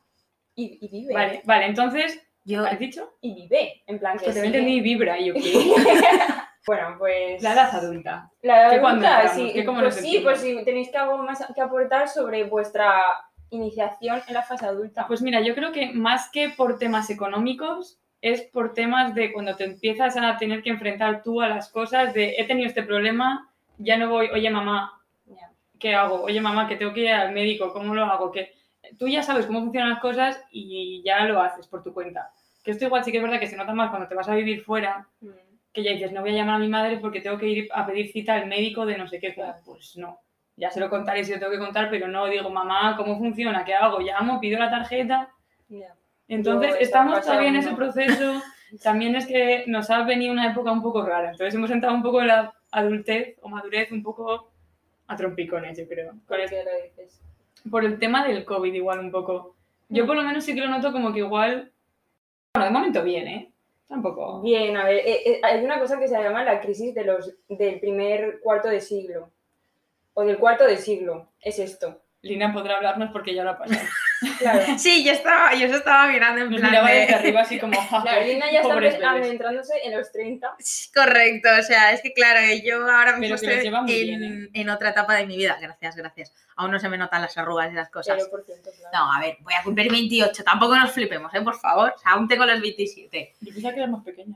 Y, 0.54 0.78
y 0.80 0.88
vive. 0.88 1.14
Vale, 1.14 1.42
vale, 1.44 1.66
entonces, 1.66 2.20
Yo, 2.44 2.64
¿has 2.64 2.78
dicho? 2.78 3.14
Y 3.20 3.34
vive. 3.34 3.82
En 3.86 3.98
plan 3.98 4.18
que 4.18 4.26
Que 4.26 4.32
te 4.32 4.44
entendí 4.46 4.80
vibra 4.80 5.18
y 5.18 5.26
yo 5.26 5.34
qué. 5.34 5.40
Bueno, 6.66 6.96
pues. 6.98 7.42
La 7.42 7.52
edad 7.52 7.74
adulta. 7.74 8.30
La 8.40 8.70
¿Qué 8.70 8.76
edad 8.76 8.80
cuándo 8.80 9.06
adulta, 9.06 9.22
entramos? 9.22 9.36
sí. 9.36 9.52
¿Qué 9.52 9.64
cómo 9.66 9.80
pues 9.80 9.96
sí, 9.96 10.20
pues 10.22 10.40
si 10.40 10.64
tenéis 10.64 10.88
que 10.90 10.96
algo 10.96 11.18
más 11.18 11.44
que 11.54 11.60
aportar 11.60 12.08
sobre 12.08 12.44
vuestra 12.44 13.02
iniciación 13.50 14.22
en 14.26 14.34
la 14.34 14.42
fase 14.42 14.64
adulta. 14.66 15.06
Pues 15.06 15.20
mira, 15.22 15.40
yo 15.42 15.54
creo 15.54 15.72
que 15.72 15.92
más 15.92 16.30
que 16.30 16.48
por 16.48 16.78
temas 16.78 17.10
económicos, 17.10 18.00
es 18.32 18.40
por 18.40 18.72
temas 18.72 19.14
de 19.14 19.32
cuando 19.34 19.54
te 19.54 19.64
empiezas 19.64 20.16
a 20.16 20.38
tener 20.38 20.62
que 20.62 20.70
enfrentar 20.70 21.22
tú 21.22 21.42
a 21.42 21.48
las 21.48 21.68
cosas 21.70 22.14
de 22.14 22.36
he 22.38 22.44
tenido 22.44 22.66
este 22.66 22.82
problema, 22.82 23.50
ya 23.76 23.98
no 23.98 24.08
voy, 24.08 24.28
oye 24.32 24.48
mamá. 24.50 25.00
¿qué 25.78 25.94
hago? 25.94 26.22
Oye 26.22 26.40
mamá, 26.40 26.66
que 26.66 26.76
tengo 26.76 26.94
que 26.94 27.00
ir 27.00 27.10
al 27.10 27.32
médico, 27.32 27.70
¿cómo 27.74 27.94
lo 27.94 28.04
hago? 28.06 28.32
Que 28.32 28.54
tú 28.98 29.06
ya 29.08 29.22
sabes 29.22 29.44
cómo 29.44 29.60
funcionan 29.60 29.90
las 29.90 29.98
cosas 30.00 30.42
y 30.50 31.02
ya 31.04 31.22
lo 31.26 31.38
haces 31.42 31.66
por 31.66 31.82
tu 31.82 31.92
cuenta. 31.92 32.30
Que 32.62 32.70
esto 32.70 32.86
igual 32.86 33.04
sí 33.04 33.10
que 33.12 33.18
es 33.18 33.22
verdad 33.22 33.38
que 33.38 33.46
se 33.48 33.56
nota 33.56 33.74
más 33.74 33.90
cuando 33.90 34.08
te 34.08 34.14
vas 34.14 34.28
a 34.30 34.34
vivir 34.34 34.62
fuera, 34.62 35.06
Mm. 35.20 35.28
que 35.74 35.82
ya 35.82 35.90
dices, 35.90 36.12
no 36.12 36.22
voy 36.22 36.30
a 36.30 36.34
llamar 36.34 36.54
a 36.54 36.58
mi 36.60 36.68
madre 36.68 36.96
porque 36.98 37.20
tengo 37.20 37.36
que 37.36 37.48
ir 37.48 37.68
a 37.74 37.84
pedir 37.84 38.10
cita 38.10 38.32
al 38.34 38.46
médico 38.46 38.86
de 38.86 38.96
no 38.96 39.06
sé 39.06 39.18
qué. 39.20 39.34
Pues 39.66 39.96
no. 39.98 40.20
Ya 40.56 40.70
se 40.70 40.80
lo 40.80 40.88
contaré 40.88 41.22
si 41.24 41.32
lo 41.32 41.38
tengo 41.40 41.52
que 41.52 41.58
contar, 41.58 41.90
pero 41.90 42.08
no 42.08 42.24
digo, 42.26 42.48
mamá, 42.48 42.96
¿cómo 42.96 43.18
funciona? 43.18 43.62
¿Qué 43.66 43.74
hago? 43.74 43.98
Llamo, 44.00 44.40
pido 44.40 44.58
la 44.58 44.70
tarjeta. 44.70 45.28
Entonces, 46.28 46.76
estamos 46.80 47.20
todavía 47.22 47.48
en 47.48 47.56
ese 47.56 47.74
proceso. 47.74 48.42
También 48.82 49.14
es 49.14 49.26
que 49.26 49.64
nos 49.66 49.90
ha 49.90 50.02
venido 50.02 50.32
una 50.32 50.50
época 50.50 50.72
un 50.72 50.82
poco 50.82 51.04
rara. 51.04 51.30
Entonces, 51.30 51.54
hemos 51.54 51.70
entrado 51.70 51.94
un 51.94 52.02
poco 52.02 52.20
en 52.20 52.28
la 52.28 52.54
adultez 52.70 53.36
o 53.42 53.48
madurez 53.48 53.92
un 53.92 54.02
poco 54.02 54.50
a 55.06 55.16
trompicones, 55.16 55.78
yo 55.78 55.86
creo. 55.86 56.14
¿Por 56.26 56.38
qué 56.48 56.64
lo 56.64 56.82
dices? 56.82 57.20
Por 57.70 57.84
el 57.84 57.98
tema 57.98 58.26
del 58.26 58.44
COVID, 58.44 58.72
igual 58.72 58.98
un 59.00 59.10
poco. 59.10 59.54
Yo, 59.88 60.06
por 60.06 60.16
lo 60.16 60.22
menos, 60.22 60.44
sí 60.44 60.54
que 60.54 60.60
lo 60.60 60.68
noto 60.68 60.92
como 60.92 61.12
que 61.12 61.20
igual. 61.20 61.70
Bueno, 62.54 62.66
de 62.66 62.72
momento 62.72 63.02
bien, 63.02 63.28
¿eh? 63.28 63.52
Tampoco. 63.88 64.40
Bien, 64.40 64.76
a 64.76 64.84
ver, 64.84 64.96
eh, 64.96 65.22
eh, 65.26 65.40
hay 65.42 65.64
una 65.64 65.78
cosa 65.78 65.98
que 65.98 66.08
se 66.08 66.20
llama 66.20 66.44
la 66.44 66.60
crisis 66.60 66.94
de 66.94 67.04
los, 67.04 67.32
del 67.48 67.80
primer 67.80 68.40
cuarto 68.40 68.68
de 68.68 68.80
siglo. 68.80 69.30
O 70.14 70.24
del 70.24 70.38
cuarto 70.38 70.64
de 70.64 70.76
siglo. 70.78 71.28
Es 71.40 71.58
esto. 71.58 72.00
Lina 72.22 72.52
podrá 72.52 72.76
hablarnos 72.76 73.10
porque 73.12 73.34
ya 73.34 73.44
lo 73.44 73.50
ha 73.50 73.58
pasado. 73.58 73.80
Claro. 74.38 74.60
sí, 74.78 75.04
yo 75.04 75.12
estaba, 75.12 75.54
yo 75.54 75.66
estaba 75.66 76.06
mirando 76.08 76.42
en 76.42 76.50
Nos 76.50 76.60
plan 76.60 76.70
miraba 76.72 76.90
de- 76.90 77.00
desde 77.00 77.14
arriba 77.14 77.40
así 77.40 77.58
como. 77.58 77.72
La 78.04 78.20
Lina 78.20 78.50
ya 78.50 78.60
está 78.60 79.10
adentrándose 79.10 79.74
en 79.84 79.96
los 79.96 80.10
30. 80.12 80.54
Sí, 80.58 80.90
Correcto, 80.92 81.48
o 81.58 81.62
sea, 81.62 81.92
es 81.92 82.02
que 82.02 82.12
claro, 82.12 82.40
yo 82.64 82.90
ahora 82.90 83.16
mismo 83.16 83.36
estoy 83.36 83.66
en, 83.66 83.84
bien, 83.86 84.50
en 84.52 84.68
otra 84.70 84.90
etapa 84.90 85.14
de 85.14 85.26
mi 85.26 85.36
vida. 85.36 85.56
Gracias, 85.60 85.96
gracias. 85.96 86.32
Aún 86.56 86.70
no 86.70 86.78
se 86.78 86.88
me 86.88 86.96
notan 86.98 87.22
las 87.22 87.36
arrugas 87.38 87.70
y 87.72 87.74
las 87.74 87.90
cosas. 87.90 88.18
0%, 88.22 88.44
claro. 88.44 88.62
No, 88.92 89.12
a 89.12 89.20
ver, 89.20 89.36
voy 89.40 89.54
a 89.54 89.62
cumplir 89.62 89.90
28. 89.90 90.44
Tampoco 90.44 90.76
nos 90.76 90.92
flipemos, 90.92 91.34
¿eh? 91.34 91.40
Por 91.42 91.58
favor. 91.58 91.92
O 91.96 91.98
sea, 91.98 92.12
aún 92.12 92.28
tengo 92.28 92.44
los 92.46 92.60
27. 92.60 93.34
Yo 93.40 93.52
pensaba 93.52 93.74
que 93.74 93.80
eras 93.80 93.90
más 93.90 94.04
pequeña. 94.04 94.34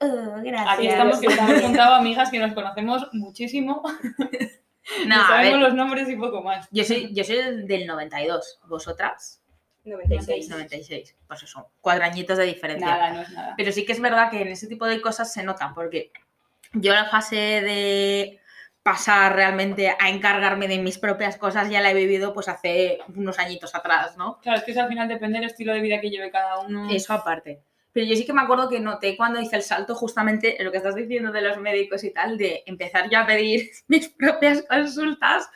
gracias. 0.00 0.68
Aquí 0.78 0.86
estamos, 0.88 1.20
que 1.20 1.20
sí, 1.20 1.26
nos 1.28 1.34
hemos 1.38 1.46
también. 1.48 1.62
juntado 1.66 1.94
amigas 1.94 2.30
que 2.30 2.38
nos 2.38 2.52
conocemos 2.52 3.08
muchísimo. 3.12 3.82
No, 5.06 5.20
a 5.20 5.26
sabemos 5.26 5.60
ver. 5.60 5.68
los 5.68 5.74
nombres 5.74 6.08
y 6.08 6.16
poco 6.16 6.42
más. 6.42 6.68
Yo 6.70 6.84
soy, 6.84 7.12
yo 7.14 7.24
soy 7.24 7.64
del 7.66 7.86
92. 7.86 8.60
¿Vosotras? 8.66 9.42
96. 9.84 10.48
96. 10.48 11.16
Pues 11.26 11.42
eso, 11.42 11.70
cuatro 11.80 12.04
añitos 12.04 12.38
de 12.38 12.44
diferencia. 12.44 12.86
Nada, 12.86 13.12
no 13.12 13.20
es 13.22 13.30
nada. 13.30 13.54
Pero 13.56 13.72
sí 13.72 13.84
que 13.84 13.92
es 13.92 14.00
verdad 14.00 14.30
que 14.30 14.42
en 14.42 14.48
ese 14.48 14.66
tipo 14.66 14.86
de 14.86 15.00
cosas 15.00 15.32
se 15.32 15.42
notan, 15.42 15.74
porque 15.74 16.10
yo 16.72 16.92
la 16.94 17.06
fase 17.06 17.36
de 17.36 18.40
pasar 18.82 19.34
realmente 19.34 19.96
a 19.98 20.10
encargarme 20.10 20.68
de 20.68 20.78
mis 20.78 20.98
propias 20.98 21.38
cosas 21.38 21.70
ya 21.70 21.80
la 21.80 21.90
he 21.90 21.94
vivido 21.94 22.34
pues 22.34 22.48
hace 22.48 22.98
unos 23.16 23.38
añitos 23.38 23.74
atrás, 23.74 24.16
¿no? 24.18 24.38
Claro, 24.42 24.58
es 24.58 24.64
que 24.64 24.72
eso 24.72 24.82
al 24.82 24.88
final 24.88 25.08
depende 25.08 25.38
del 25.38 25.48
estilo 25.48 25.72
de 25.72 25.80
vida 25.80 26.00
que 26.00 26.10
lleve 26.10 26.30
cada 26.30 26.58
uno. 26.60 26.90
Eso 26.90 27.14
aparte. 27.14 27.62
Pero 27.94 28.06
yo 28.06 28.16
sí 28.16 28.26
que 28.26 28.32
me 28.32 28.42
acuerdo 28.42 28.68
que 28.68 28.80
noté 28.80 29.16
cuando 29.16 29.40
hice 29.40 29.54
el 29.54 29.62
salto 29.62 29.94
justamente 29.94 30.56
lo 30.58 30.72
que 30.72 30.78
estás 30.78 30.96
diciendo 30.96 31.30
de 31.30 31.42
los 31.42 31.58
médicos 31.58 32.02
y 32.02 32.10
tal, 32.10 32.36
de 32.36 32.64
empezar 32.66 33.08
ya 33.08 33.20
a 33.20 33.26
pedir 33.26 33.70
mis 33.86 34.08
propias 34.08 34.62
consultas 34.68 35.48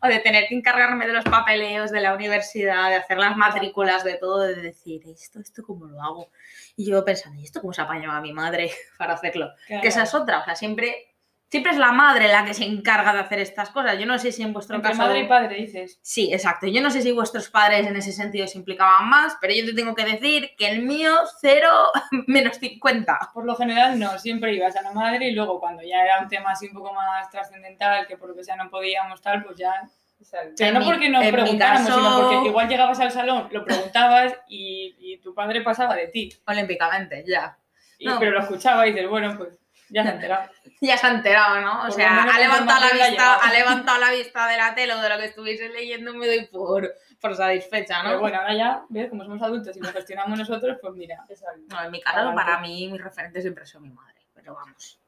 o 0.00 0.06
de 0.06 0.20
tener 0.20 0.46
que 0.46 0.54
encargarme 0.54 1.04
de 1.06 1.12
los 1.12 1.24
papeleos 1.24 1.90
de 1.90 2.00
la 2.00 2.14
universidad, 2.14 2.90
de 2.90 2.96
hacer 2.96 3.18
las 3.18 3.36
matrículas, 3.36 4.04
de 4.04 4.14
todo, 4.14 4.42
de 4.42 4.54
decir, 4.54 5.02
¿esto, 5.08 5.40
esto 5.40 5.64
cómo 5.64 5.86
lo 5.86 6.00
hago? 6.00 6.30
Y 6.76 6.88
yo 6.88 7.04
pensando, 7.04 7.40
¿y 7.40 7.44
esto 7.44 7.60
cómo 7.60 7.72
se 7.72 7.82
apañaba 7.82 8.20
mi 8.20 8.32
madre 8.32 8.70
para 8.98 9.14
hacerlo? 9.14 9.50
Claro. 9.66 9.82
Que 9.82 9.88
esa 9.88 10.04
es 10.04 10.14
otra, 10.14 10.42
o 10.42 10.44
sea, 10.44 10.54
siempre, 10.54 11.09
siempre 11.50 11.72
es 11.72 11.78
la 11.78 11.92
madre 11.92 12.28
la 12.28 12.44
que 12.44 12.54
se 12.54 12.64
encarga 12.64 13.12
de 13.12 13.18
hacer 13.20 13.38
estas 13.40 13.70
cosas. 13.70 13.98
Yo 13.98 14.06
no 14.06 14.18
sé 14.18 14.30
si 14.32 14.42
en 14.42 14.52
vuestro 14.52 14.76
Entre 14.76 14.92
caso... 14.92 15.02
madre 15.02 15.20
y 15.20 15.26
padre 15.28 15.56
dices. 15.56 15.98
Sí, 16.02 16.32
exacto. 16.32 16.66
Yo 16.68 16.80
no 16.80 16.90
sé 16.90 17.02
si 17.02 17.12
vuestros 17.12 17.50
padres 17.50 17.86
en 17.86 17.96
ese 17.96 18.12
sentido 18.12 18.46
se 18.46 18.58
implicaban 18.58 19.08
más, 19.08 19.36
pero 19.40 19.52
yo 19.54 19.66
te 19.66 19.74
tengo 19.74 19.94
que 19.94 20.04
decir 20.04 20.50
que 20.56 20.68
el 20.68 20.82
mío, 20.82 21.12
cero 21.40 21.68
menos 22.26 22.56
50. 22.58 23.18
Por 23.34 23.44
lo 23.44 23.56
general 23.56 23.98
no, 23.98 24.18
siempre 24.18 24.54
ibas 24.54 24.76
a 24.76 24.82
la 24.82 24.92
madre 24.92 25.28
y 25.28 25.32
luego 25.32 25.58
cuando 25.60 25.82
ya 25.82 26.02
era 26.04 26.20
un 26.20 26.28
tema 26.28 26.52
así 26.52 26.66
un 26.68 26.74
poco 26.74 26.92
más 26.94 27.28
trascendental, 27.30 28.06
que 28.06 28.16
por 28.16 28.28
lo 28.30 28.34
que 28.36 28.44
sea 28.44 28.56
no 28.56 28.70
podíamos 28.70 29.20
tal, 29.20 29.42
pues 29.44 29.56
ya... 29.58 29.72
Exacto. 30.20 30.52
Pero 30.58 30.68
En 30.68 30.74
no 30.80 30.84
porque 30.84 31.08
mi 31.08 31.32
preguntáramos, 31.32 31.88
caso- 31.88 31.98
sino 31.98 32.28
porque 32.28 32.48
igual 32.48 32.68
llegabas 32.68 33.00
al 33.00 33.10
salón, 33.10 33.48
lo 33.50 33.64
preguntabas 33.64 34.34
y, 34.48 34.94
y 34.98 35.16
tu 35.18 35.34
padre 35.34 35.62
pasaba 35.62 35.94
de 35.96 36.08
ti. 36.08 36.30
Olímpicamente, 36.46 37.24
ya. 37.26 37.56
Y- 37.98 38.06
No. 38.06 38.18
Pero 38.18 38.32
lo 38.32 38.40
escuchaba 38.40 38.86
y 38.86 38.92
dices, 38.92 39.08
bueno, 39.08 39.34
pues 39.38 39.58
ya 39.90 40.02
se 40.02 40.08
ha 40.08 40.12
enterado. 40.12 40.50
Ya 40.80 40.96
se 40.96 41.06
ha 41.06 41.10
enterado, 41.10 41.60
¿no? 41.60 41.80
O 41.80 41.82
Por 41.82 41.92
sea, 41.92 42.22
ha 42.22 42.38
levantado, 42.38 42.80
la 42.80 43.06
vista, 43.08 43.34
ha 43.36 43.52
levantado 43.52 43.98
la 44.00 44.10
vista 44.12 44.46
de 44.48 44.56
la 44.56 44.74
tele 44.74 44.94
o 44.94 45.00
de 45.00 45.08
lo 45.08 45.18
que 45.18 45.24
estuviese 45.26 45.68
leyendo, 45.68 46.14
me 46.14 46.26
doy 46.26 46.46
por, 46.46 46.94
por 47.20 47.36
satisfecha, 47.36 48.02
¿no? 48.02 48.08
Pero 48.10 48.20
bueno, 48.20 48.38
ahora 48.38 48.54
ya, 48.54 48.84
¿ves? 48.88 49.10
Como 49.10 49.24
somos 49.24 49.42
adultos 49.42 49.76
y 49.76 49.80
lo 49.80 49.88
gestionamos 49.92 50.38
nosotros, 50.38 50.78
pues 50.80 50.94
mira. 50.94 51.22
No, 51.68 51.82
en 51.84 51.90
mi 51.90 52.00
caso, 52.00 52.32
para 52.34 52.60
mí, 52.60 52.88
mi 52.90 52.98
referente 52.98 53.40
siempre 53.42 53.64
ha 53.64 53.66
sido 53.66 53.80
mi 53.80 53.90
madre. 53.90 54.20
Pero 54.34 54.54
vamos. 54.54 54.98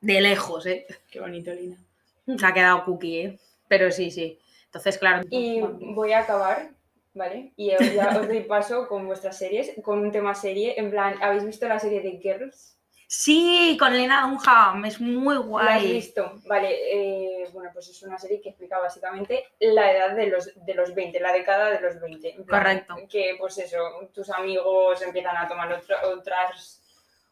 De 0.00 0.20
lejos, 0.20 0.66
¿eh? 0.66 0.86
Qué 1.10 1.18
bonito, 1.20 1.50
Lina. 1.52 1.76
Se 2.38 2.46
ha 2.46 2.52
quedado 2.52 2.84
cookie, 2.84 3.20
¿eh? 3.20 3.38
Pero 3.68 3.90
sí, 3.90 4.10
sí. 4.10 4.38
Entonces, 4.66 4.98
claro. 4.98 5.24
Y 5.30 5.60
voy 5.60 6.12
a 6.12 6.20
acabar, 6.20 6.70
¿vale? 7.14 7.52
Y 7.56 7.72
os- 7.74 7.92
ya 7.94 8.08
os 8.20 8.28
doy 8.28 8.40
paso 8.44 8.86
con 8.86 9.06
vuestras 9.06 9.38
series, 9.38 9.72
con 9.82 9.98
un 10.00 10.12
tema 10.12 10.34
serie. 10.34 10.78
En 10.78 10.90
plan, 10.90 11.16
¿habéis 11.22 11.44
visto 11.44 11.66
la 11.66 11.78
serie 11.80 12.00
de 12.02 12.18
Girls? 12.20 12.73
Sí, 13.06 13.76
con 13.78 13.92
Lena 13.92 14.22
Dunham, 14.22 14.84
es 14.86 15.00
muy 15.00 15.34
¿La 15.34 15.40
has 15.40 15.46
guay. 15.46 15.92
visto? 15.92 16.32
Vale, 16.46 16.70
eh, 17.42 17.48
bueno, 17.52 17.70
pues 17.72 17.88
es 17.88 18.02
una 18.02 18.18
serie 18.18 18.40
que 18.40 18.48
explica 18.50 18.78
básicamente 18.78 19.44
la 19.60 19.92
edad 19.92 20.16
de 20.16 20.26
los, 20.26 20.50
de 20.64 20.74
los 20.74 20.94
20, 20.94 21.20
la 21.20 21.32
década 21.32 21.70
de 21.70 21.80
los 21.80 22.00
20. 22.00 22.30
en 22.34 22.44
plan, 22.44 22.60
Correcto. 22.62 22.96
Que, 23.08 23.36
pues 23.38 23.58
eso, 23.58 23.78
tus 24.12 24.30
amigos 24.30 25.00
empiezan 25.02 25.36
a 25.36 25.46
tomar 25.46 25.72
otra- 25.72 26.06
otras, 26.08 26.82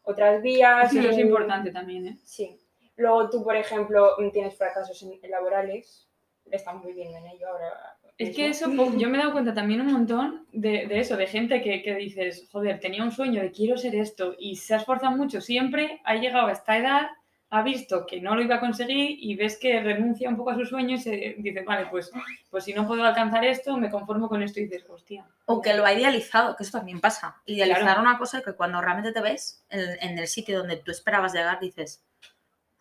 otras 0.03 0.41
vías. 0.41 0.93
Eso 0.93 1.09
es 1.09 1.17
importante 1.17 1.71
también, 1.71 2.07
¿eh? 2.07 2.17
Sí. 2.23 2.59
Luego 2.95 3.29
tú, 3.29 3.43
por 3.43 3.55
ejemplo, 3.55 4.15
tienes 4.31 4.55
fracasos 4.55 5.01
en- 5.03 5.19
laborales. 5.29 6.07
Estamos 6.51 6.85
viviendo 6.85 7.17
en 7.17 7.27
ello 7.27 7.47
ahora. 7.49 7.97
Es 8.17 8.35
que 8.35 8.47
eso, 8.47 8.71
po- 8.75 8.95
yo 8.95 9.09
me 9.09 9.17
he 9.17 9.21
dado 9.21 9.33
cuenta 9.33 9.53
también 9.53 9.81
un 9.81 9.91
montón 9.91 10.45
de, 10.51 10.85
de 10.87 10.99
eso, 10.99 11.17
de 11.17 11.27
gente 11.27 11.61
que, 11.61 11.81
que 11.81 11.95
dices, 11.95 12.47
joder, 12.51 12.79
tenía 12.79 13.03
un 13.03 13.11
sueño 13.11 13.41
de 13.41 13.51
quiero 13.51 13.75
ser 13.77 13.95
esto 13.95 14.35
y 14.37 14.55
se 14.55 14.75
ha 14.75 14.77
esforzado 14.77 15.15
mucho 15.17 15.41
siempre, 15.41 15.99
ha 16.05 16.15
llegado 16.15 16.47
a 16.47 16.51
esta 16.51 16.77
edad, 16.77 17.07
ha 17.49 17.61
visto 17.63 18.05
que 18.07 18.21
no 18.21 18.35
lo 18.35 18.41
iba 18.41 18.55
a 18.55 18.59
conseguir 18.59 19.17
y 19.19 19.35
ves 19.35 19.57
que 19.59 19.79
renuncia 19.81 20.29
un 20.29 20.37
poco 20.37 20.51
a 20.51 20.55
su 20.55 20.65
sueño 20.65 20.95
y 20.95 20.99
se 20.99 21.35
dice, 21.37 21.61
vale, 21.63 21.87
pues, 21.91 22.11
pues 22.49 22.63
si 22.63 22.73
no 22.73 22.87
puedo 22.87 23.03
alcanzar 23.03 23.45
esto, 23.45 23.77
me 23.77 23.89
conformo 23.91 24.27
con 24.29 24.41
esto 24.41 24.59
y 24.59 24.63
dices, 24.63 24.85
hostia. 24.89 25.25
O 25.45 25.61
que 25.61 25.73
lo 25.73 25.85
ha 25.85 25.93
idealizado, 25.93 26.55
que 26.55 26.63
eso 26.63 26.77
también 26.77 26.99
pasa. 27.01 27.41
Idealizar 27.45 27.83
Claro. 27.83 28.01
una 28.01 28.17
cosa 28.17 28.41
que 28.41 28.53
cuando 28.53 28.79
realmente 28.81 29.11
te 29.11 29.21
ves 29.21 29.63
en, 29.69 29.81
en 30.01 30.17
el 30.17 30.27
sitio 30.27 30.59
donde 30.59 30.77
tú 30.77 30.91
esperabas 30.91 31.33
llegar, 31.33 31.59
dices, 31.59 32.01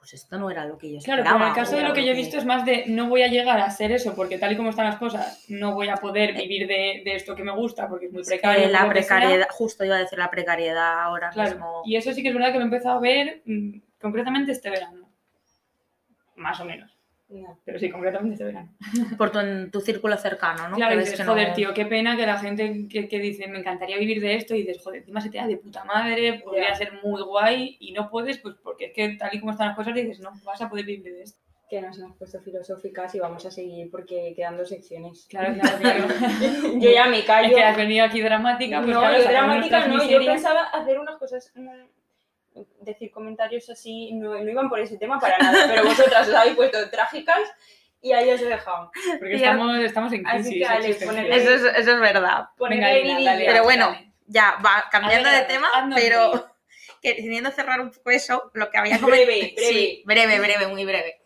pues 0.02 0.14
esto 0.14 0.36
no 0.36 0.50
era 0.50 0.64
lo 0.66 0.78
que 0.78 0.90
yo 0.92 0.98
Claro, 0.98 1.20
esperaba. 1.22 1.38
pero 1.38 1.44
en 1.44 1.50
el 1.50 1.54
caso 1.64 1.76
de 1.76 1.82
lo 1.84 1.94
que 1.94 2.04
yo 2.04 2.10
he 2.10 2.16
visto 2.16 2.36
es 2.36 2.44
más 2.44 2.64
de 2.66 2.86
no 2.88 3.08
voy 3.08 3.22
a 3.22 3.28
llegar 3.28 3.60
a 3.60 3.70
ser 3.70 3.92
eso, 3.92 4.16
porque 4.16 4.36
tal 4.36 4.50
y 4.50 4.56
como 4.56 4.70
están 4.70 4.86
las 4.86 4.96
cosas, 4.96 5.44
no 5.48 5.74
voy 5.74 5.90
a 5.90 5.94
poder 5.94 6.32
vivir 6.34 6.66
de, 6.66 7.02
de 7.04 7.14
esto 7.14 7.36
que 7.36 7.44
me 7.44 7.52
gusta, 7.52 7.88
porque 7.88 8.06
es 8.06 8.12
muy 8.12 8.22
Es 8.22 8.28
que 8.28 8.34
precario. 8.38 8.68
la 8.68 8.88
precariedad, 8.88 9.46
justo 9.50 9.84
iba 9.84 9.94
a 9.94 10.00
decir 10.00 10.18
la 10.18 10.28
precariedad 10.28 11.02
ahora 11.02 11.30
Claro, 11.30 11.50
mismo. 11.52 11.82
y 11.84 11.94
eso 11.94 12.12
sí 12.12 12.20
que 12.20 12.30
es 12.30 12.34
verdad 12.34 12.48
que 12.48 12.54
lo 12.54 12.62
he 12.62 12.64
empezado 12.64 12.98
a 12.98 13.00
ver 13.00 13.42
mm, 13.44 13.78
concretamente 14.00 14.50
este 14.50 14.70
verano. 14.70 15.08
Más 16.34 16.58
o 16.58 16.64
menos, 16.64 16.90
No. 16.90 16.91
Pero 17.64 17.78
sí, 17.78 17.90
concretamente 17.90 18.34
este 18.34 18.44
verano. 18.44 18.72
Por 19.18 19.30
tu, 19.30 19.38
en 19.40 19.70
tu 19.70 19.80
círculo 19.80 20.16
cercano, 20.16 20.68
¿no? 20.68 20.76
claro, 20.76 20.90
Que 20.90 20.96
y 20.96 21.00
dices, 21.00 21.18
que 21.18 21.24
no- 21.24 21.32
joder, 21.32 21.54
tío, 21.54 21.72
qué 21.74 21.86
pena 21.86 22.16
que 22.16 22.26
la 22.26 22.38
gente 22.38 22.86
que, 22.88 23.08
que 23.08 23.18
dice, 23.18 23.46
me 23.48 23.58
encantaría 23.58 23.96
vivir 23.98 24.20
de 24.20 24.34
esto, 24.36 24.54
y 24.54 24.62
dices, 24.62 24.82
joder, 24.82 25.00
encima 25.00 25.20
se 25.20 25.30
te 25.30 25.38
da 25.38 25.46
de 25.46 25.56
puta 25.56 25.84
madre, 25.84 26.40
podría 26.44 26.68
Ya. 26.68 26.74
ser 26.74 26.92
muy 27.02 27.22
guay, 27.22 27.76
y 27.80 27.92
no 27.92 28.08
puedes, 28.10 28.38
pues 28.38 28.56
porque 28.62 28.86
es 28.86 28.92
que 28.92 29.08
tal 29.16 29.30
y 29.34 29.40
como 29.40 29.52
están 29.52 29.68
las 29.68 29.76
cosas, 29.76 29.94
dices, 29.94 30.20
no 30.20 30.30
vas 30.44 30.60
a 30.62 30.68
poder 30.68 30.84
vivir 30.84 31.04
de 31.12 31.22
esto. 31.22 31.38
Que 31.70 31.80
nos 31.80 31.98
hemos 31.98 32.16
puesto 32.18 32.38
filosóficas 32.42 33.14
y 33.14 33.18
vamos 33.18 33.46
a 33.46 33.50
seguir 33.50 33.90
porque 33.90 34.34
quedan 34.36 34.58
dos 34.58 34.68
secciones. 34.68 35.26
Claro, 35.30 35.54
claro, 35.58 35.78
claro. 35.78 36.06
yo 36.78 36.90
ya 36.90 37.06
me 37.06 37.20
Es 37.20 37.24
callo. 37.24 37.56
que 37.56 37.62
has 37.62 37.76
venido 37.78 38.04
aquí 38.04 38.20
dramática, 38.20 38.80
pues 38.82 38.92
no, 38.92 39.00
claro, 39.00 39.16
yo 39.18 39.24
dramática 39.30 39.86
no, 39.88 40.04
yo 40.06 40.18
pensaba 40.22 40.64
hacer 40.64 40.98
unas 41.00 41.16
cosas, 41.16 41.50
mm, 41.54 41.68
decir 42.80 43.10
comentarios 43.10 43.68
así, 43.70 44.12
no, 44.12 44.34
no 44.38 44.50
iban 44.50 44.68
por 44.68 44.78
ese 44.80 44.98
tema 44.98 45.18
para 45.18 45.38
nada, 45.38 45.66
pero 45.68 45.84
vosotras 45.84 46.28
os 46.28 46.34
habéis 46.34 46.54
puesto 46.56 46.90
trágicas 46.90 47.40
y 48.00 48.12
ahí 48.12 48.30
os 48.30 48.40
he 48.40 48.46
dejado. 48.46 48.90
Porque 49.18 49.36
estamos, 49.36 49.78
estamos 49.78 50.12
en 50.12 50.26
Así 50.26 50.42
crisis. 50.42 50.58
que, 50.58 50.66
Ale, 51.08 51.36
Eso 51.36 51.50
es, 51.54 51.62
eso 51.62 51.92
es 51.92 52.00
verdad. 52.00 52.48
Venga, 52.58 52.88
dale, 52.88 53.44
Pero 53.46 53.62
bueno, 53.64 53.86
dale. 53.92 54.12
ya, 54.26 54.58
va 54.64 54.84
cambiando 54.90 55.30
ver, 55.30 55.40
de 55.42 55.46
tema, 55.46 55.68
pero 55.94 56.50
queriendo 57.02 57.50
cerrar 57.52 57.80
un 57.80 57.90
poco 57.90 58.10
eso, 58.10 58.50
lo 58.54 58.70
que 58.70 58.78
había 58.78 58.98
Breve, 58.98 59.24
comentado. 59.24 59.26
breve. 59.26 59.54
Sí, 59.56 60.02
breve, 60.04 60.38
breve, 60.40 60.66
muy 60.68 60.84
breve. 60.84 61.21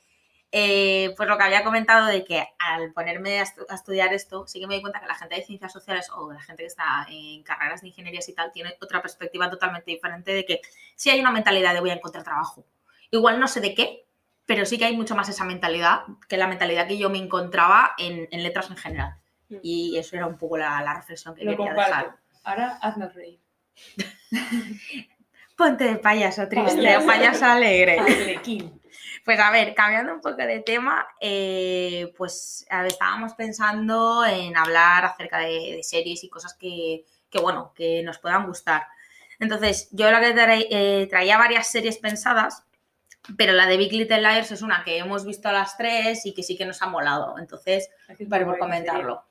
Eh, 0.52 1.12
pues 1.16 1.28
lo 1.28 1.36
que 1.36 1.42
había 1.44 1.64
comentado 1.64 2.06
de 2.06 2.24
que 2.24 2.46
al 2.58 2.92
ponerme 2.92 3.40
a, 3.40 3.44
estu- 3.44 3.66
a 3.68 3.74
estudiar 3.74 4.14
esto, 4.14 4.46
sí 4.46 4.60
que 4.60 4.66
me 4.66 4.76
di 4.76 4.80
cuenta 4.80 5.00
que 5.00 5.06
la 5.06 5.14
gente 5.16 5.34
de 5.34 5.42
ciencias 5.42 5.72
sociales 5.72 6.08
o 6.14 6.32
la 6.32 6.40
gente 6.40 6.62
que 6.62 6.68
está 6.68 7.04
en 7.10 7.42
carreras 7.42 7.82
de 7.82 7.88
ingenierías 7.88 8.28
y 8.28 8.32
tal 8.34 8.52
tiene 8.52 8.74
otra 8.80 9.02
perspectiva 9.02 9.50
totalmente 9.50 9.90
diferente 9.90 10.32
de 10.32 10.44
que 10.46 10.60
sí 10.94 11.10
hay 11.10 11.20
una 11.20 11.30
mentalidad 11.32 11.74
de 11.74 11.80
voy 11.80 11.90
a 11.90 11.94
encontrar 11.94 12.24
trabajo. 12.24 12.64
Igual 13.10 13.38
no 13.40 13.48
sé 13.48 13.60
de 13.60 13.74
qué, 13.74 14.06
pero 14.46 14.64
sí 14.64 14.78
que 14.78 14.84
hay 14.86 14.96
mucho 14.96 15.16
más 15.16 15.28
esa 15.28 15.44
mentalidad 15.44 16.04
que 16.28 16.36
la 16.36 16.46
mentalidad 16.46 16.86
que 16.86 16.96
yo 16.96 17.10
me 17.10 17.18
encontraba 17.18 17.92
en, 17.98 18.28
en 18.30 18.42
letras 18.42 18.70
en 18.70 18.76
general. 18.76 19.16
Mm. 19.48 19.56
Y 19.62 19.98
eso 19.98 20.16
era 20.16 20.26
un 20.26 20.38
poco 20.38 20.56
la, 20.56 20.80
la 20.80 20.94
reflexión 20.94 21.34
que 21.34 21.44
Lo 21.44 21.50
quería 21.50 21.66
comparto. 21.74 21.96
dejar. 21.96 22.16
Ahora 22.44 22.78
haznos 22.80 23.12
reír. 23.14 23.40
Ponte 25.56 25.84
de 25.84 25.96
payaso 25.96 26.46
triste, 26.48 26.76
Payaso. 26.76 27.06
payaso 27.06 27.44
alegre. 27.46 27.98
Arlequín. 27.98 28.80
Pues 29.26 29.38
a 29.40 29.50
ver, 29.50 29.74
cambiando 29.74 30.14
un 30.14 30.20
poco 30.22 30.36
de 30.36 30.60
tema, 30.60 31.06
eh, 31.20 32.14
pues 32.16 32.64
a 32.70 32.82
ver, 32.82 32.92
estábamos 32.92 33.34
pensando 33.34 34.24
en 34.24 34.56
hablar 34.56 35.04
acerca 35.04 35.40
de, 35.40 35.74
de 35.76 35.82
series 35.82 36.24
y 36.24 36.30
cosas 36.30 36.54
que, 36.54 37.04
que, 37.28 37.40
bueno, 37.40 37.72
que 37.74 38.02
nos 38.04 38.18
puedan 38.18 38.46
gustar. 38.46 38.86
Entonces, 39.40 39.88
yo 39.90 40.10
la 40.12 40.20
que 40.20 40.32
trae- 40.34 40.68
eh, 40.70 41.08
traía 41.10 41.38
varias 41.38 41.66
series 41.66 41.98
pensadas, 41.98 42.64
pero 43.36 43.52
la 43.52 43.66
de 43.66 43.76
Big 43.78 43.92
Little 43.92 44.20
Liars 44.20 44.52
es 44.52 44.62
una 44.62 44.84
que 44.84 44.98
hemos 44.98 45.26
visto 45.26 45.48
a 45.48 45.52
las 45.52 45.76
tres 45.76 46.24
y 46.24 46.32
que 46.32 46.44
sí 46.44 46.56
que 46.56 46.64
nos 46.64 46.80
ha 46.82 46.86
molado. 46.86 47.36
Entonces, 47.38 47.90
para 48.30 48.44
por 48.44 48.58
comentarlo. 48.60 49.24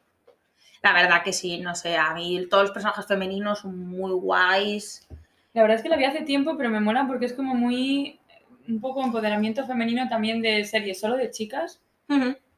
La 0.84 0.94
verdad 0.94 1.24
que 1.24 1.34
sí, 1.34 1.60
no 1.60 1.74
sé, 1.74 1.98
a 1.98 2.14
mí 2.14 2.46
todos 2.50 2.64
los 2.64 2.72
personajes 2.72 3.08
femeninos 3.08 3.60
son 3.60 3.80
muy 3.80 4.12
guays. 4.12 5.08
La 5.54 5.62
verdad 5.62 5.78
es 5.78 5.84
que 5.84 5.90
la 5.90 5.96
vi 5.98 6.04
hace 6.06 6.22
tiempo, 6.22 6.58
pero 6.58 6.70
me 6.70 6.82
mola 6.82 7.06
porque 7.08 7.25
es 7.25 7.34
como 7.34 7.56
muy. 7.56 8.20
Un 8.68 8.80
poco 8.82 9.04
empoderamiento 9.04 9.66
femenino 9.66 10.08
también 10.10 10.42
de 10.42 10.64
series 10.66 11.00
solo 11.00 11.16
de 11.18 11.32
chicas. 11.32 11.82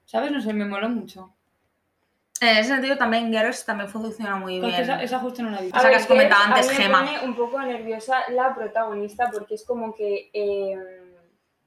¿Sabes? 0.05 0.31
No 0.31 0.41
sé, 0.41 0.53
me 0.53 0.65
mola 0.65 0.87
mucho. 0.87 1.33
En 2.39 2.57
ese 2.57 2.69
sentido 2.69 2.97
también 2.97 3.31
Girls 3.31 3.65
también 3.65 3.89
funciona 3.89 4.35
muy 4.35 4.59
Porque 4.59 4.71
bien. 4.77 4.83
esa, 4.83 5.01
esa 5.01 5.19
justo 5.19 5.41
no 5.41 5.49
la 5.49 5.59
vi. 5.61 5.71
O 5.73 5.79
sea, 5.79 5.89
que 5.89 5.95
has 5.95 6.05
comentado 6.05 6.43
a 6.43 6.45
antes, 6.47 6.67
mí 6.69 6.77
me 6.77 6.83
Gema. 6.83 6.99
pone 7.05 7.25
un 7.25 7.35
poco 7.35 7.59
nerviosa 7.61 8.29
la 8.29 8.53
protagonista 8.53 9.29
porque 9.31 9.55
es 9.55 9.65
como 9.65 9.95
que 9.95 10.29
eh, 10.33 10.77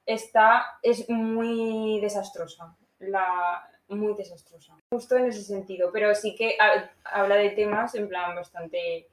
está, 0.05 0.65
es 0.81 1.09
muy 1.09 1.99
desastrosa, 1.99 2.73
la, 2.99 3.67
muy 3.89 4.13
desastrosa. 4.15 4.77
Justo 4.91 5.17
en 5.17 5.25
ese 5.25 5.43
sentido, 5.43 5.89
pero 5.91 6.15
sí 6.15 6.35
que 6.35 6.55
ha- 6.59 6.89
habla 7.03 7.35
de 7.35 7.49
temas 7.49 7.93
en 7.95 8.07
plan 8.07 8.33
bastante, 8.33 9.09